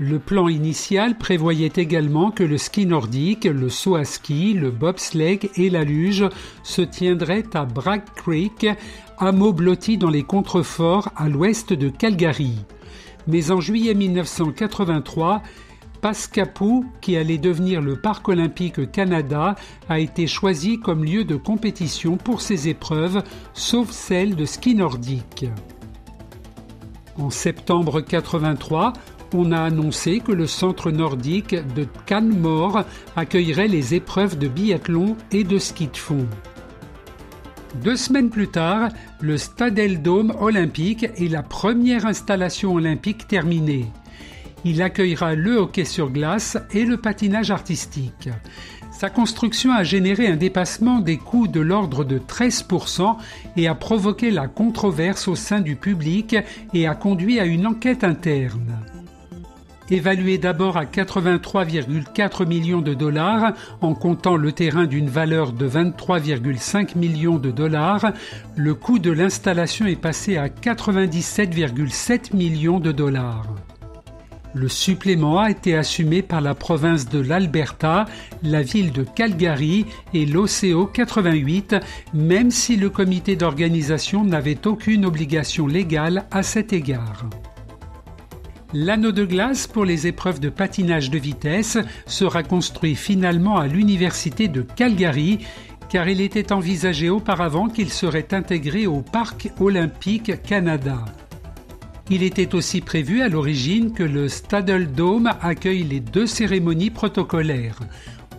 Le 0.00 0.18
plan 0.18 0.48
initial 0.48 1.16
prévoyait 1.16 1.72
également 1.76 2.32
que 2.32 2.42
le 2.42 2.58
ski 2.58 2.84
nordique, 2.84 3.44
le 3.44 3.68
saut 3.68 3.94
à 3.94 4.04
ski, 4.04 4.54
le 4.54 4.72
bobsleigh 4.72 5.38
et 5.54 5.70
la 5.70 5.84
luge 5.84 6.24
se 6.64 6.82
tiendraient 6.82 7.54
à 7.54 7.64
Bragg 7.64 8.02
Creek, 8.16 8.66
hameau 9.18 9.52
blotti 9.52 9.98
dans 9.98 10.10
les 10.10 10.24
contreforts 10.24 11.10
à 11.14 11.28
l'ouest 11.28 11.72
de 11.72 11.90
Calgary. 11.90 12.56
Mais 13.26 13.50
en 13.50 13.60
juillet 13.60 13.94
1983, 13.94 15.42
Pascapou, 16.00 16.84
qui 17.00 17.16
allait 17.16 17.38
devenir 17.38 17.80
le 17.80 17.96
Parc 17.96 18.28
olympique 18.28 18.90
Canada, 18.90 19.54
a 19.88 20.00
été 20.00 20.26
choisi 20.26 20.80
comme 20.80 21.04
lieu 21.04 21.24
de 21.24 21.36
compétition 21.36 22.16
pour 22.16 22.40
ces 22.40 22.68
épreuves, 22.68 23.22
sauf 23.54 23.90
celle 23.90 24.34
de 24.34 24.44
ski 24.44 24.74
nordique. 24.74 25.46
En 27.16 27.30
septembre 27.30 28.00
83, 28.00 28.94
on 29.34 29.52
a 29.52 29.60
annoncé 29.60 30.20
que 30.20 30.32
le 30.32 30.46
centre 30.46 30.90
nordique 30.90 31.54
de 31.74 31.86
Canmore 32.06 32.82
accueillerait 33.14 33.68
les 33.68 33.94
épreuves 33.94 34.36
de 34.36 34.48
biathlon 34.48 35.16
et 35.30 35.44
de 35.44 35.58
ski 35.58 35.86
de 35.86 35.96
fond. 35.96 36.26
Deux 37.76 37.96
semaines 37.96 38.28
plus 38.28 38.48
tard, 38.48 38.90
le 39.20 39.38
Stadel 39.38 40.02
Dome 40.02 40.34
olympique 40.40 41.04
est 41.04 41.30
la 41.30 41.42
première 41.42 42.04
installation 42.04 42.74
olympique 42.74 43.26
terminée. 43.26 43.86
Il 44.64 44.82
accueillera 44.82 45.34
le 45.34 45.56
hockey 45.56 45.84
sur 45.84 46.10
glace 46.10 46.58
et 46.72 46.84
le 46.84 46.98
patinage 46.98 47.50
artistique. 47.50 48.28
Sa 48.92 49.08
construction 49.08 49.72
a 49.72 49.82
généré 49.82 50.28
un 50.28 50.36
dépassement 50.36 51.00
des 51.00 51.16
coûts 51.16 51.48
de 51.48 51.60
l'ordre 51.60 52.04
de 52.04 52.18
13% 52.18 53.16
et 53.56 53.66
a 53.66 53.74
provoqué 53.74 54.30
la 54.30 54.48
controverse 54.48 55.26
au 55.26 55.34
sein 55.34 55.60
du 55.60 55.74
public 55.74 56.36
et 56.74 56.86
a 56.86 56.94
conduit 56.94 57.40
à 57.40 57.46
une 57.46 57.66
enquête 57.66 58.04
interne. 58.04 58.78
Évalué 59.90 60.38
d'abord 60.38 60.76
à 60.76 60.84
83,4 60.84 62.46
millions 62.46 62.80
de 62.80 62.94
dollars, 62.94 63.52
en 63.80 63.94
comptant 63.94 64.36
le 64.36 64.52
terrain 64.52 64.86
d'une 64.86 65.08
valeur 65.08 65.52
de 65.52 65.68
23,5 65.68 66.96
millions 66.96 67.38
de 67.38 67.50
dollars, 67.50 68.12
le 68.56 68.74
coût 68.74 68.98
de 68.98 69.10
l'installation 69.10 69.86
est 69.86 69.96
passé 69.96 70.36
à 70.36 70.48
97,7 70.48 72.34
millions 72.34 72.80
de 72.80 72.92
dollars. 72.92 73.46
Le 74.54 74.68
supplément 74.68 75.38
a 75.38 75.50
été 75.50 75.74
assumé 75.74 76.20
par 76.20 76.42
la 76.42 76.54
province 76.54 77.08
de 77.08 77.18
l'Alberta, 77.18 78.04
la 78.42 78.62
ville 78.62 78.92
de 78.92 79.02
Calgary 79.02 79.86
et 80.12 80.26
l'OCO 80.26 80.86
88, 80.86 81.76
même 82.12 82.50
si 82.50 82.76
le 82.76 82.90
comité 82.90 83.34
d'organisation 83.34 84.24
n'avait 84.24 84.66
aucune 84.66 85.06
obligation 85.06 85.66
légale 85.66 86.26
à 86.30 86.42
cet 86.42 86.74
égard. 86.74 87.24
L'anneau 88.74 89.12
de 89.12 89.26
glace 89.26 89.66
pour 89.66 89.84
les 89.84 90.06
épreuves 90.06 90.40
de 90.40 90.48
patinage 90.48 91.10
de 91.10 91.18
vitesse 91.18 91.76
sera 92.06 92.42
construit 92.42 92.94
finalement 92.94 93.58
à 93.58 93.66
l'université 93.66 94.48
de 94.48 94.62
Calgary 94.62 95.40
car 95.90 96.08
il 96.08 96.22
était 96.22 96.52
envisagé 96.52 97.10
auparavant 97.10 97.68
qu'il 97.68 97.92
serait 97.92 98.32
intégré 98.32 98.86
au 98.86 99.02
Parc 99.02 99.50
olympique 99.60 100.42
Canada. 100.42 101.04
Il 102.08 102.22
était 102.22 102.54
aussi 102.54 102.80
prévu 102.80 103.20
à 103.20 103.28
l'origine 103.28 103.92
que 103.92 104.02
le 104.02 104.28
Stadel 104.28 104.90
Dome 104.90 105.30
accueille 105.42 105.84
les 105.84 106.00
deux 106.00 106.26
cérémonies 106.26 106.90
protocolaires. 106.90 107.78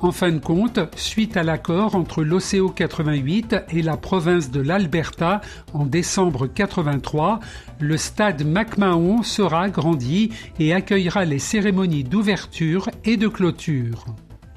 En 0.03 0.11
fin 0.11 0.33
de 0.33 0.39
compte, 0.39 0.81
suite 0.97 1.37
à 1.37 1.43
l'accord 1.43 1.95
entre 1.95 2.25
l'OCO 2.25 2.67
88 2.67 3.55
et 3.69 3.81
la 3.81 3.95
province 3.95 4.51
de 4.51 4.59
l'Alberta 4.59 5.39
en 5.73 5.85
décembre 5.85 6.45
83, 6.45 7.39
le 7.79 7.95
stade 7.95 8.45
McMahon 8.45 9.23
sera 9.23 9.61
agrandi 9.61 10.29
et 10.59 10.73
accueillera 10.73 11.23
les 11.23 11.39
cérémonies 11.39 12.03
d'ouverture 12.03 12.89
et 13.05 13.15
de 13.15 13.29
clôture. 13.29 14.03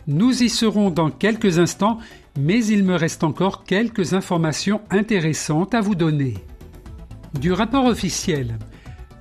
Nous 0.09 0.43
y 0.43 0.49
serons 0.49 0.91
dans 0.91 1.11
quelques 1.11 1.61
instants, 1.61 1.99
mais 2.37 2.65
il 2.65 2.83
me 2.83 2.97
reste 2.97 3.23
encore 3.23 3.63
quelques 3.63 4.15
informations 4.15 4.81
intéressantes 4.91 5.75
à 5.75 5.81
vous 5.81 5.95
donner. 5.95 6.35
Du 7.39 7.53
rapport 7.53 7.85
officiel, 7.85 8.59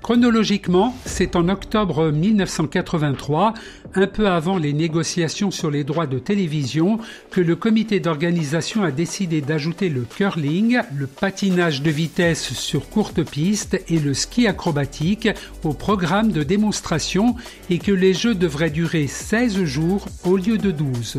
Chronologiquement, 0.05 0.95
c'est 1.07 1.35
en 1.35 1.49
octobre 1.49 2.11
1983, 2.11 3.55
un 3.95 4.05
peu 4.05 4.27
avant 4.27 4.59
les 4.59 4.71
négociations 4.71 5.49
sur 5.49 5.71
les 5.71 5.83
droits 5.83 6.05
de 6.05 6.19
télévision, 6.19 6.99
que 7.31 7.41
le 7.41 7.55
comité 7.55 7.99
d'organisation 7.99 8.83
a 8.83 8.91
décidé 8.91 9.41
d'ajouter 9.41 9.89
le 9.89 10.01
curling, 10.01 10.79
le 10.95 11.07
patinage 11.07 11.81
de 11.81 11.89
vitesse 11.89 12.53
sur 12.53 12.87
courte 12.87 13.23
piste 13.23 13.81
et 13.87 13.97
le 13.97 14.13
ski 14.13 14.45
acrobatique 14.45 15.27
au 15.63 15.73
programme 15.73 16.31
de 16.31 16.43
démonstration 16.43 17.35
et 17.71 17.79
que 17.79 17.91
les 17.91 18.13
jeux 18.13 18.35
devraient 18.35 18.69
durer 18.69 19.07
16 19.07 19.63
jours 19.63 20.05
au 20.23 20.37
lieu 20.37 20.59
de 20.59 20.69
12. 20.69 21.17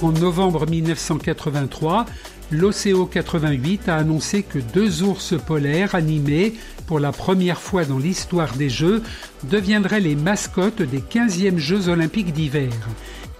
En 0.00 0.12
novembre 0.12 0.64
1983, 0.66 2.06
l'OCO 2.50 3.06
88 3.06 3.88
a 3.88 3.96
annoncé 3.96 4.42
que 4.42 4.58
deux 4.58 5.02
ours 5.02 5.34
polaires 5.46 5.94
animés, 5.94 6.54
pour 6.86 7.00
la 7.00 7.12
première 7.12 7.60
fois 7.60 7.84
dans 7.84 7.98
l'histoire 7.98 8.54
des 8.54 8.70
Jeux, 8.70 9.02
deviendraient 9.44 10.00
les 10.00 10.16
mascottes 10.16 10.82
des 10.82 11.00
15e 11.00 11.58
Jeux 11.58 11.88
olympiques 11.88 12.32
d'hiver. 12.32 12.72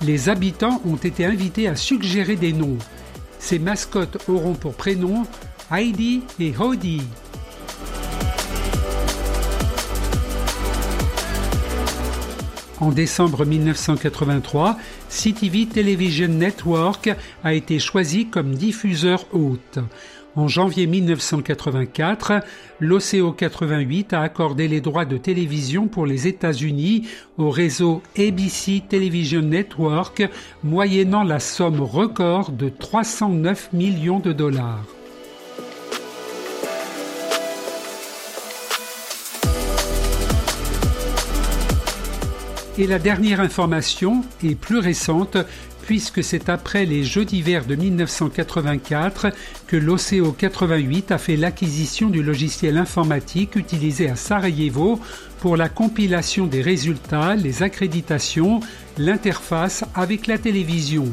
Les 0.03 0.29
habitants 0.29 0.81
ont 0.85 0.97
été 0.97 1.25
invités 1.25 1.68
à 1.68 1.77
suggérer 1.77 2.37
des 2.37 2.53
noms. 2.53 2.79
Ces 3.38 3.59
mascottes 3.59 4.18
auront 4.29 4.55
pour 4.55 4.75
prénoms 4.75 5.25
Heidi 5.71 6.23
et 6.38 6.53
Hody. 6.59 7.03
En 12.81 12.91
décembre 12.91 13.45
1983, 13.45 14.79
CTV 15.09 15.67
Television 15.67 16.29
Network 16.29 17.11
a 17.43 17.53
été 17.53 17.81
choisi 17.81 18.27
comme 18.27 18.55
diffuseur 18.55 19.25
hôte. 19.33 19.81
En 20.37 20.47
janvier 20.47 20.87
1984, 20.87 22.35
l'OCO 22.79 23.33
88 23.33 24.12
a 24.12 24.21
accordé 24.21 24.69
les 24.69 24.81
droits 24.81 25.07
de 25.07 25.17
télévision 25.17 25.88
pour 25.88 26.07
les 26.07 26.29
États-Unis 26.29 27.09
au 27.37 27.51
réseau 27.51 28.01
ABC 28.17 28.85
Television 28.88 29.43
Network, 29.43 30.23
moyennant 30.62 31.25
la 31.25 31.41
somme 31.41 31.81
record 31.81 32.53
de 32.53 32.69
309 32.69 33.71
millions 33.73 34.21
de 34.21 34.33
dollars. 34.33 34.98
Et 42.79 42.87
la 42.87 43.01
dernière 43.01 43.41
information 43.41 44.25
est 44.45 44.55
plus 44.55 44.79
récente 44.79 45.37
puisque 45.83 46.23
c'est 46.23 46.49
après 46.49 46.85
les 46.85 47.03
Jeux 47.03 47.25
d'hiver 47.25 47.64
de 47.64 47.75
1984 47.75 49.33
que 49.67 49.77
l'OCO 49.77 50.31
88 50.31 51.11
a 51.11 51.19
fait 51.19 51.35
l'acquisition 51.35 52.09
du 52.09 52.23
logiciel 52.23 52.79
informatique 52.79 53.57
utilisé 53.57 54.09
à 54.09 54.14
Sarajevo 54.14 55.01
pour 55.41 55.57
la 55.57 55.69
compilation 55.69 56.47
des 56.47 56.62
résultats, 56.62 57.35
les 57.35 57.64
accréditations, 57.64 58.61
l'interface 58.97 59.85
avec 59.97 60.29
la 60.29 60.38
télévision. 60.38 61.07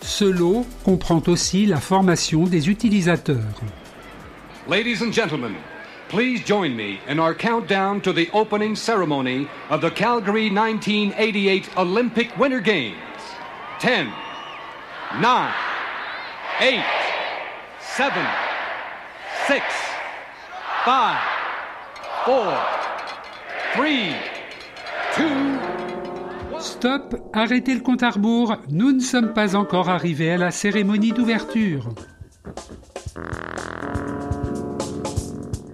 Ce 0.00 0.24
lot 0.24 0.64
comprend 0.84 1.22
aussi 1.26 1.66
la 1.66 1.80
formation 1.80 2.44
des 2.44 2.70
utilisateurs. 2.70 3.60
Ladies 4.70 5.02
and 5.02 5.12
gentlemen, 5.12 5.52
please 6.14 6.44
join 6.44 6.76
me 6.76 7.00
in 7.08 7.18
our 7.18 7.34
countdown 7.34 8.00
to 8.00 8.12
the 8.12 8.30
opening 8.32 8.76
ceremony 8.76 9.48
of 9.68 9.80
the 9.80 9.90
Calgary 9.90 10.48
1988 10.48 11.76
Olympic 11.76 12.38
Winter 12.38 12.60
Games. 12.60 12.94
10, 13.80 14.12
9, 15.20 15.54
8, 16.60 16.84
7, 17.80 18.12
6, 19.48 19.62
5, 20.84 21.18
4, 22.26 22.60
3, 23.74 24.14
2, 25.16 26.60
Stop, 26.60 27.16
arrêtez 27.32 27.74
le 27.74 27.80
compte 27.80 28.04
à 28.04 28.10
rebours, 28.10 28.56
nous 28.70 28.92
ne 28.92 29.00
sommes 29.00 29.32
pas 29.32 29.56
encore 29.56 29.88
arrivés 29.88 30.30
à 30.30 30.36
la 30.36 30.52
cérémonie 30.52 31.10
d'ouverture. 31.10 31.92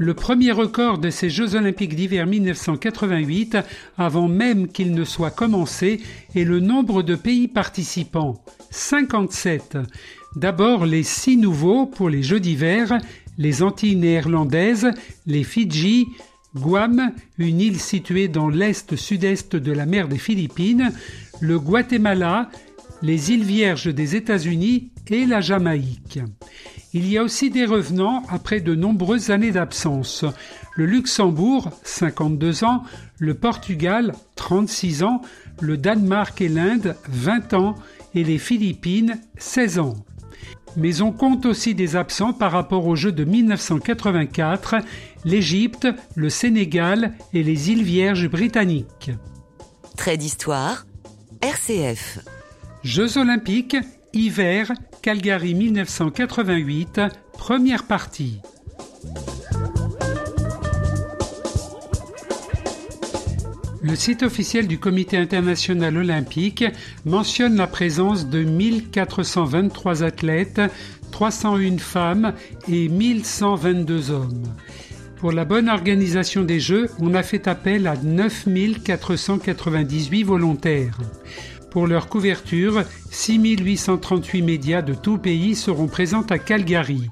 Le 0.02 0.14
premier 0.14 0.50
record 0.50 0.96
de 0.96 1.10
ces 1.10 1.28
Jeux 1.28 1.56
olympiques 1.56 1.94
d'hiver 1.94 2.26
1988, 2.26 3.58
avant 3.98 4.28
même 4.28 4.66
qu'ils 4.66 4.94
ne 4.94 5.04
soient 5.04 5.30
commencés, 5.30 6.00
est 6.34 6.44
le 6.44 6.58
nombre 6.58 7.02
de 7.02 7.14
pays 7.14 7.48
participants. 7.48 8.42
57. 8.70 9.76
D'abord 10.36 10.86
les 10.86 11.02
six 11.02 11.36
nouveaux 11.36 11.84
pour 11.84 12.08
les 12.08 12.22
Jeux 12.22 12.40
d'hiver, 12.40 12.98
les 13.36 13.62
Antilles 13.62 13.96
néerlandaises, 13.96 14.90
les 15.26 15.44
Fidji, 15.44 16.06
Guam, 16.56 17.12
une 17.36 17.60
île 17.60 17.78
située 17.78 18.28
dans 18.28 18.48
l'est-sud-est 18.48 19.54
de 19.54 19.72
la 19.72 19.84
mer 19.84 20.08
des 20.08 20.16
Philippines, 20.16 20.92
le 21.40 21.58
Guatemala, 21.58 22.48
les 23.02 23.32
îles 23.32 23.44
Vierges 23.44 23.92
des 23.92 24.16
États-Unis 24.16 24.92
et 25.08 25.26
la 25.26 25.42
Jamaïque. 25.42 26.20
Il 26.92 27.08
y 27.08 27.18
a 27.18 27.22
aussi 27.22 27.50
des 27.50 27.66
revenants 27.66 28.24
après 28.30 28.60
de 28.60 28.74
nombreuses 28.74 29.30
années 29.30 29.52
d'absence. 29.52 30.24
Le 30.74 30.86
Luxembourg, 30.86 31.70
52 31.84 32.64
ans, 32.64 32.82
le 33.18 33.34
Portugal, 33.34 34.12
36 34.34 35.04
ans, 35.04 35.22
le 35.60 35.76
Danemark 35.76 36.40
et 36.40 36.48
l'Inde, 36.48 36.96
20 37.08 37.54
ans, 37.54 37.74
et 38.14 38.24
les 38.24 38.38
Philippines, 38.38 39.20
16 39.38 39.78
ans. 39.78 39.94
Mais 40.76 41.00
on 41.00 41.12
compte 41.12 41.46
aussi 41.46 41.74
des 41.74 41.94
absents 41.96 42.32
par 42.32 42.52
rapport 42.52 42.86
aux 42.86 42.96
Jeux 42.96 43.12
de 43.12 43.24
1984, 43.24 44.76
l'Égypte, 45.24 45.88
le 46.16 46.28
Sénégal 46.28 47.14
et 47.32 47.42
les 47.42 47.70
îles 47.70 47.82
Vierges 47.84 48.28
britanniques. 48.28 49.10
Trait 49.96 50.16
d'histoire, 50.16 50.86
RCF. 51.42 52.20
Jeux 52.82 53.18
olympiques, 53.18 53.76
hiver, 54.12 54.72
Calgary 55.02 55.54
1988, 55.54 57.00
première 57.32 57.84
partie. 57.84 58.40
Le 63.82 63.96
site 63.96 64.22
officiel 64.22 64.68
du 64.68 64.78
Comité 64.78 65.16
international 65.16 65.96
olympique 65.96 66.66
mentionne 67.06 67.56
la 67.56 67.66
présence 67.66 68.28
de 68.28 68.42
1423 68.42 70.02
athlètes, 70.02 70.60
301 71.12 71.78
femmes 71.78 72.34
et 72.68 72.90
1122 72.90 74.10
hommes. 74.10 74.52
Pour 75.16 75.32
la 75.32 75.46
bonne 75.46 75.70
organisation 75.70 76.44
des 76.44 76.60
Jeux, 76.60 76.90
on 76.98 77.14
a 77.14 77.22
fait 77.22 77.48
appel 77.48 77.86
à 77.86 77.96
9498 77.96 80.24
volontaires. 80.24 80.98
Pour 81.70 81.86
leur 81.86 82.08
couverture, 82.08 82.82
6838 83.10 84.42
médias 84.42 84.82
de 84.82 84.92
tout 84.92 85.18
pays 85.18 85.54
seront 85.54 85.86
présents 85.86 86.26
à 86.28 86.38
Calgary. 86.38 87.08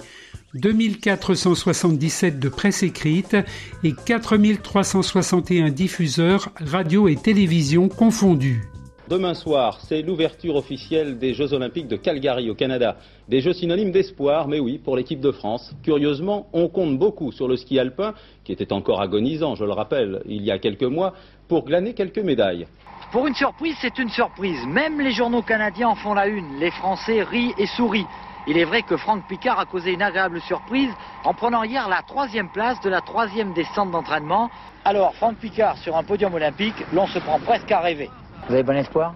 2477 0.55 2.41
de 2.41 2.49
presse 2.49 2.83
écrite 2.83 3.37
et 3.85 3.93
4361 3.93 5.71
diffuseurs 5.71 6.49
radio 6.59 7.07
et 7.07 7.15
télévision 7.15 7.89
confondus. 7.89 8.69
Demain 9.09 9.35
soir, 9.35 9.81
c'est 9.87 10.03
l'ouverture 10.03 10.57
officielle 10.57 11.19
des 11.19 11.35
Jeux 11.35 11.53
Olympiques 11.53 11.89
de 11.89 11.97
Calgary 11.97 12.51
au 12.51 12.55
Canada. 12.55 12.97
Des 13.29 13.41
Jeux 13.41 13.53
synonymes 13.53 13.93
d'espoir, 13.93 14.49
mais 14.49 14.59
oui, 14.59 14.79
pour 14.79 14.97
l'équipe 14.97 15.21
de 15.21 15.31
France. 15.31 15.73
Curieusement, 15.85 16.49
on 16.53 16.69
compte 16.69 16.99
beaucoup 16.99 17.31
sur 17.31 17.47
le 17.47 17.57
ski 17.57 17.79
alpin, 17.79 18.13
qui 18.45 18.53
était 18.53 18.73
encore 18.73 19.01
agonisant, 19.01 19.55
je 19.55 19.65
le 19.65 19.73
rappelle, 19.73 20.23
il 20.27 20.43
y 20.43 20.51
a 20.51 20.59
quelques 20.59 20.83
mois, 20.83 21.15
pour 21.47 21.65
glaner 21.65 21.95
quelques 21.95 22.19
médailles. 22.19 22.67
Pour 23.11 23.27
une 23.27 23.35
surprise, 23.35 23.75
c'est 23.81 23.99
une 23.99 24.11
surprise. 24.11 24.67
Même 24.67 25.01
les 25.01 25.13
journaux 25.13 25.41
canadiens 25.41 25.89
en 25.89 25.95
font 25.95 26.13
la 26.13 26.27
une. 26.27 26.59
Les 26.59 26.71
Français 26.71 27.23
rient 27.23 27.55
et 27.57 27.67
sourient. 27.67 28.07
Il 28.47 28.59
est 28.59 28.65
vrai 28.65 28.83
que 28.83 28.99
Franck 28.99 29.27
Picard 29.27 29.59
a 29.59 29.65
causé 29.65 29.95
une 29.95 30.03
agréable 30.03 30.43
surprise 30.43 30.91
en 31.25 31.33
prenant 31.33 31.63
hier 31.63 31.89
la 31.89 32.03
troisième 32.03 32.51
place 32.51 32.79
de 32.83 32.91
la 32.91 33.01
troisième 33.01 33.55
descente 33.55 33.91
d'entraînement. 33.93 34.51
Alors, 34.85 35.15
Franck 35.15 35.37
Picard 35.37 35.79
sur 35.79 35.97
un 35.97 36.03
podium 36.03 36.35
olympique, 36.35 36.75
l'on 36.93 37.07
se 37.07 37.19
prend 37.19 37.39
presque 37.39 37.73
à 37.73 37.81
rêver. 37.81 38.11
Vous 38.47 38.53
avez 38.53 38.63
bon 38.63 38.77
espoir? 38.77 39.15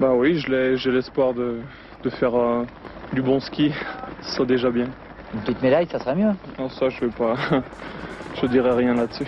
Bah 0.00 0.12
oui, 0.14 0.38
j'ai 0.38 0.90
l'espoir 0.90 1.34
de, 1.34 1.60
de, 2.02 2.10
faire 2.10 2.34
euh, 2.34 2.64
du 3.12 3.20
bon 3.20 3.40
ski, 3.40 3.74
ça 4.22 4.46
déjà 4.46 4.70
bien. 4.70 4.86
Une 5.34 5.40
petite 5.40 5.62
médaille, 5.62 5.86
ça 5.86 5.98
serait 5.98 6.14
mieux? 6.14 6.32
Non, 6.58 6.70
ça 6.70 6.88
je 6.88 7.00
vais 7.04 7.10
pas, 7.10 7.34
je 8.40 8.46
dirais 8.46 8.72
rien 8.72 8.94
là-dessus. 8.94 9.26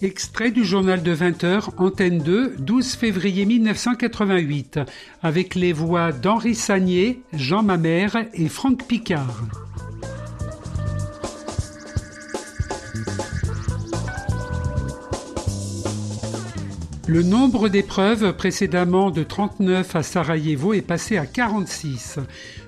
Extrait 0.00 0.52
du 0.52 0.64
journal 0.64 1.02
de 1.02 1.12
20h, 1.12 1.70
Antenne 1.76 2.18
2, 2.18 2.54
12 2.60 2.94
février 2.94 3.44
1988, 3.44 4.78
avec 5.24 5.56
les 5.56 5.72
voix 5.72 6.12
d'Henri 6.12 6.54
Sagnier, 6.54 7.20
Jean 7.32 7.64
Mamère 7.64 8.16
et 8.32 8.48
Franck 8.48 8.86
Picard. 8.86 9.42
Le 17.08 17.22
nombre 17.22 17.68
d'épreuves 17.68 18.34
précédemment 18.36 19.10
de 19.10 19.22
39 19.22 19.96
à 19.96 20.02
Sarajevo 20.02 20.74
est 20.74 20.82
passé 20.82 21.16
à 21.16 21.24
46. 21.24 22.18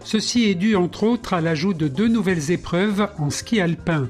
Ceci 0.02 0.44
est 0.44 0.54
dû 0.54 0.76
entre 0.76 1.04
autres 1.04 1.34
à 1.34 1.42
l'ajout 1.42 1.74
de 1.74 1.88
deux 1.88 2.08
nouvelles 2.08 2.50
épreuves 2.50 3.06
en 3.18 3.28
ski 3.28 3.60
alpin, 3.60 4.08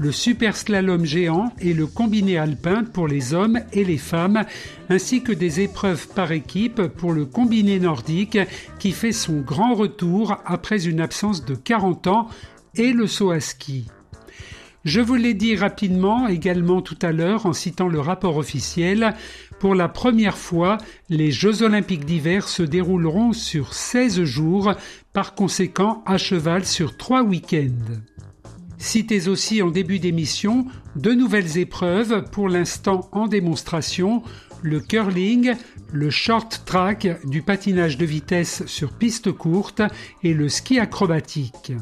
le 0.00 0.12
super 0.12 0.56
slalom 0.56 1.04
géant 1.04 1.52
et 1.60 1.74
le 1.74 1.86
combiné 1.86 2.38
alpin 2.38 2.84
pour 2.84 3.06
les 3.06 3.34
hommes 3.34 3.60
et 3.74 3.84
les 3.84 3.98
femmes, 3.98 4.44
ainsi 4.88 5.22
que 5.22 5.32
des 5.32 5.60
épreuves 5.60 6.08
par 6.08 6.32
équipe 6.32 6.80
pour 6.86 7.12
le 7.12 7.26
combiné 7.26 7.78
nordique 7.78 8.38
qui 8.78 8.92
fait 8.92 9.12
son 9.12 9.40
grand 9.40 9.74
retour 9.74 10.38
après 10.46 10.88
une 10.88 11.02
absence 11.02 11.44
de 11.44 11.54
40 11.54 12.06
ans 12.06 12.28
et 12.76 12.92
le 12.94 13.06
saut 13.06 13.30
à 13.30 13.40
ski. 13.40 13.88
Je 14.86 15.02
vous 15.02 15.16
l'ai 15.16 15.34
dit 15.34 15.54
rapidement 15.54 16.28
également 16.28 16.80
tout 16.80 16.98
à 17.02 17.12
l'heure 17.12 17.44
en 17.44 17.52
citant 17.52 17.88
le 17.88 18.00
rapport 18.00 18.38
officiel, 18.38 19.14
pour 19.58 19.74
la 19.74 19.88
première 19.88 20.38
fois, 20.38 20.78
les 21.10 21.30
Jeux 21.30 21.62
olympiques 21.62 22.06
d'hiver 22.06 22.48
se 22.48 22.62
dérouleront 22.62 23.34
sur 23.34 23.74
16 23.74 24.24
jours, 24.24 24.72
par 25.12 25.34
conséquent 25.34 26.02
à 26.06 26.16
cheval 26.16 26.64
sur 26.64 26.96
trois 26.96 27.22
week-ends. 27.22 28.00
Citez 28.80 29.28
aussi 29.28 29.60
en 29.60 29.70
début 29.70 29.98
d'émission 29.98 30.64
deux 30.96 31.14
nouvelles 31.14 31.58
épreuves 31.58 32.24
pour 32.32 32.48
l'instant 32.48 33.10
en 33.12 33.28
démonstration, 33.28 34.22
le 34.62 34.80
curling, 34.80 35.52
le 35.92 36.08
short 36.08 36.62
track 36.64 37.06
du 37.26 37.42
patinage 37.42 37.98
de 37.98 38.06
vitesse 38.06 38.64
sur 38.64 38.92
piste 38.94 39.32
courte 39.32 39.82
et 40.22 40.32
le 40.32 40.48
ski 40.48 40.78
acrobatique. 40.78 41.72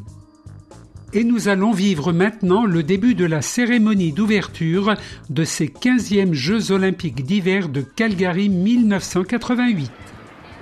Et 1.13 1.23
nous 1.23 1.47
allons 1.47 1.71
vivre 1.71 2.13
maintenant 2.13 2.67
le 2.67 2.83
début 2.83 3.15
de 3.15 3.25
la 3.25 3.43
cérémonie 3.43 4.13
d'ouverture 4.13 4.95
de 5.31 5.45
ces 5.45 5.69
15e 5.69 6.33
Jeux 6.33 6.73
olympiques 6.73 7.25
d'hiver 7.25 7.69
de 7.69 7.81
Calgary 7.81 8.49
1988. 8.49 9.89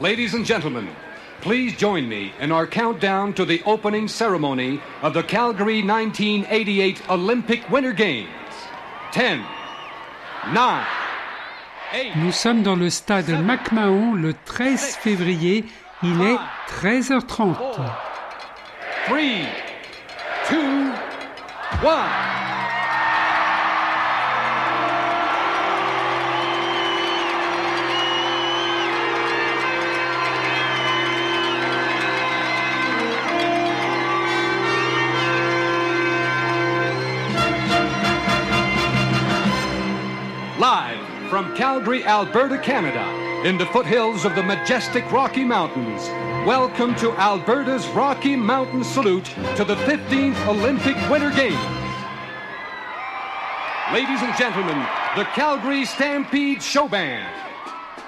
Ladies 0.03 0.37
and 0.37 0.45
gentlemen, 0.45 0.85
please 1.41 1.77
join 1.77 2.09
me 2.09 2.33
in 2.41 2.53
our 2.53 2.67
countdown 2.67 3.33
to 3.35 3.45
the 3.45 3.63
opening 3.65 4.09
ceremony 4.09 4.81
of 5.03 5.15
the 5.15 5.23
Calgary 5.23 5.83
1988 5.83 7.03
Olympic 7.11 7.69
Winter 7.71 7.93
Games. 7.93 8.29
10, 9.13 9.41
9, 10.53 10.87
8, 11.95 12.17
Nous 12.17 12.33
sommes 12.33 12.63
dans 12.63 12.77
le 12.77 12.91
stade 12.91 13.31
McMahon 13.45 14.15
le 14.15 14.35
13 14.45 14.97
février. 14.97 15.65
Il 16.03 16.21
est 16.21 16.39
13h30. 16.69 17.55
3, 19.07 19.17
2, 20.51 20.57
1. 21.87 22.36
Calgary, 41.87 42.05
Alberta, 42.05 42.59
Canada, 42.59 43.49
in 43.49 43.57
the 43.59 43.67
foothills 43.67 44.25
of 44.25 44.35
the 44.35 44.43
majestic 44.43 45.05
Rocky 45.13 45.45
Mountains, 45.45 46.09
welcome 46.45 46.97
to 46.97 47.13
Alberta's 47.13 47.87
Rocky 47.91 48.35
Mountain 48.35 48.83
Salute 48.83 49.31
to 49.55 49.63
the 49.65 49.77
15th 49.87 50.49
Olympic 50.49 50.97
Winter 51.09 51.31
Games. 51.31 51.55
Ladies 53.93 54.21
and 54.21 54.37
gentlemen, 54.37 54.85
the 55.15 55.27
Calgary 55.37 55.85
Stampede 55.85 56.61
Show 56.61 56.89
Band. 56.89 57.23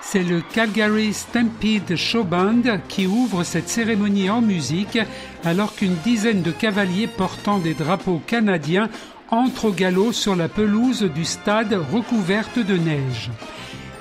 C'est 0.00 0.24
le 0.24 0.40
Calgary 0.40 1.12
Stampede 1.12 1.94
Show 1.94 2.24
Band 2.24 2.80
qui 2.88 3.06
ouvre 3.06 3.44
cette 3.44 3.68
cérémonie 3.68 4.28
en 4.28 4.40
musique 4.40 4.98
alors 5.44 5.72
qu'une 5.76 5.94
dizaine 6.02 6.42
de 6.42 6.50
cavaliers 6.50 7.06
portant 7.06 7.58
des 7.60 7.74
drapeaux 7.74 8.20
canadiens 8.26 8.88
entrent 9.30 9.66
au 9.66 9.72
galop 9.72 10.12
sur 10.12 10.34
la 10.34 10.48
pelouse 10.48 11.02
du 11.14 11.24
stade 11.24 11.78
recouverte 11.92 12.58
de 12.58 12.76
neige. 12.76 13.30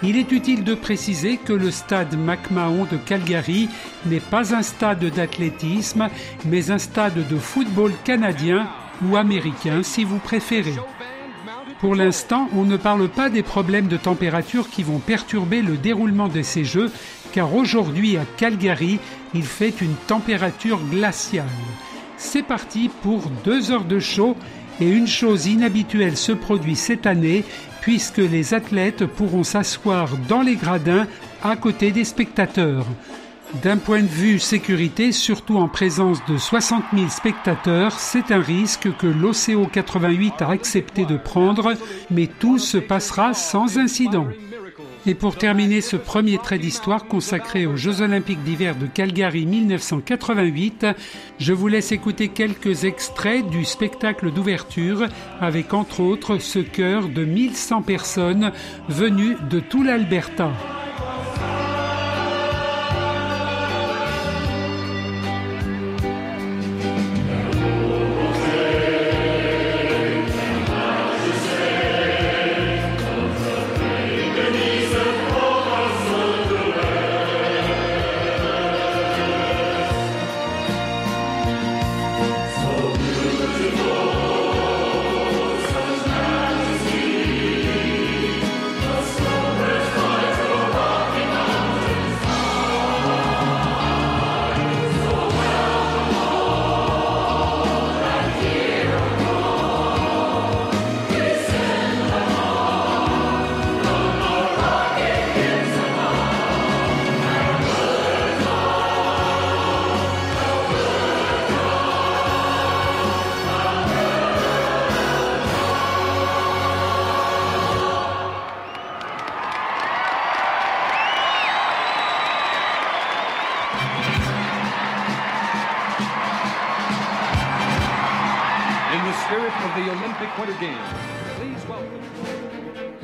Il 0.03 0.15
est 0.15 0.31
utile 0.31 0.63
de 0.63 0.75
préciser 0.75 1.37
que 1.37 1.53
le 1.53 1.71
stade 1.71 2.15
McMahon 2.17 2.85
de 2.85 2.97
Calgary 2.97 3.67
n'est 4.05 4.19
pas 4.19 4.53
un 4.55 4.61
stade 4.61 5.03
d'athlétisme, 5.03 6.09
mais 6.45 6.69
un 6.69 6.77
stade 6.77 7.27
de 7.27 7.37
football 7.37 7.91
canadien 8.03 8.67
ou 9.03 9.17
américain 9.17 9.81
si 9.81 10.03
vous 10.03 10.19
préférez. 10.19 10.75
Pour 11.79 11.95
l'instant, 11.95 12.47
on 12.55 12.63
ne 12.63 12.77
parle 12.77 13.07
pas 13.07 13.29
des 13.29 13.43
problèmes 13.43 13.87
de 13.87 13.97
température 13.97 14.69
qui 14.69 14.83
vont 14.83 14.99
perturber 14.99 15.61
le 15.61 15.77
déroulement 15.77 16.27
de 16.27 16.41
ces 16.41 16.63
Jeux, 16.63 16.91
car 17.33 17.55
aujourd'hui 17.55 18.17
à 18.17 18.25
Calgary, 18.37 18.99
il 19.33 19.43
fait 19.43 19.81
une 19.81 19.95
température 20.07 20.79
glaciale. 20.91 21.45
C'est 22.17 22.43
parti 22.43 22.89
pour 23.03 23.29
deux 23.43 23.71
heures 23.71 23.85
de 23.85 23.99
show 23.99 24.35
et 24.79 24.89
une 24.89 25.07
chose 25.07 25.47
inhabituelle 25.47 26.17
se 26.17 26.31
produit 26.31 26.75
cette 26.75 27.05
année 27.05 27.43
puisque 27.81 28.17
les 28.17 28.53
athlètes 28.53 29.05
pourront 29.05 29.43
s'asseoir 29.43 30.09
dans 30.27 30.41
les 30.41 30.55
gradins 30.55 31.07
à 31.43 31.55
côté 31.55 31.91
des 31.91 32.03
spectateurs. 32.03 32.85
D'un 33.63 33.77
point 33.77 34.01
de 34.01 34.07
vue 34.07 34.39
sécurité, 34.39 35.13
surtout 35.13 35.55
en 35.57 35.69
présence 35.69 36.19
de 36.25 36.37
60 36.37 36.83
000 36.93 37.07
spectateurs, 37.07 37.93
c'est 37.97 38.31
un 38.31 38.41
risque 38.41 38.89
que 38.97 39.07
l'OCO 39.07 39.67
88 39.71 40.41
a 40.41 40.49
accepté 40.49 41.05
de 41.05 41.15
prendre, 41.15 41.73
mais 42.11 42.27
tout 42.27 42.59
se 42.59 42.77
passera 42.77 43.33
sans 43.33 43.77
incident. 43.77 44.27
Et 45.09 45.15
pour 45.15 45.37
terminer 45.37 45.79
ce 45.79 45.95
premier 45.95 46.37
trait 46.37 46.59
d'histoire 46.59 47.05
consacré 47.05 47.65
aux 47.65 47.77
Jeux 47.77 48.01
olympiques 48.01 48.43
d'hiver 48.43 48.75
de 48.75 48.87
Calgary 48.87 49.45
1988, 49.45 50.85
je 51.39 51.53
vous 51.53 51.69
laisse 51.69 51.93
écouter 51.93 52.27
quelques 52.27 52.83
extraits 52.83 53.47
du 53.47 53.63
spectacle 53.63 54.31
d'ouverture 54.31 55.07
avec 55.39 55.73
entre 55.73 56.01
autres 56.01 56.39
ce 56.39 56.59
chœur 56.59 57.07
de 57.07 57.23
1100 57.23 57.83
personnes 57.83 58.51
venues 58.89 59.37
de 59.49 59.61
tout 59.61 59.81
l'Alberta. 59.81 60.51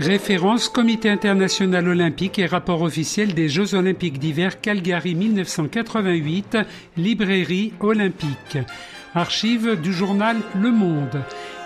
Référence 0.04 0.68
Comité 0.68 1.10
international 1.10 1.88
olympique 1.88 2.38
et 2.38 2.46
rapport 2.46 2.82
officiel 2.82 3.34
des 3.34 3.48
Jeux 3.48 3.74
olympiques 3.74 4.20
d'hiver 4.20 4.60
Calgary 4.60 5.16
1988, 5.16 6.58
librairie 6.98 7.72
olympique. 7.80 8.58
Archives 9.16 9.80
du 9.80 9.94
journal 9.94 10.36
Le 10.60 10.72
Monde. 10.72 11.24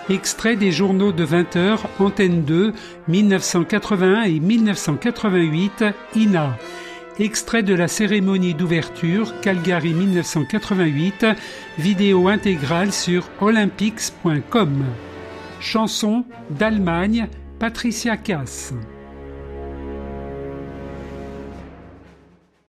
Extrait 0.08 0.54
des 0.54 0.70
journaux 0.70 1.10
de 1.10 1.26
20h, 1.26 1.78
Antenne 1.98 2.44
2, 2.44 2.74
1981 3.08 4.22
et 4.22 4.38
1988, 4.38 5.84
INA. 6.14 6.56
Extrait 7.18 7.64
de 7.64 7.74
la 7.74 7.88
cérémonie 7.88 8.54
d'ouverture, 8.54 9.40
Calgary 9.40 9.94
1988, 9.94 11.26
vidéo 11.76 12.28
intégrale 12.28 12.92
sur 12.92 13.28
olympics.com. 13.40 14.84
Chanson 15.58 16.24
d'Allemagne, 16.50 17.26
Patricia 17.58 18.16
Cass. 18.16 18.72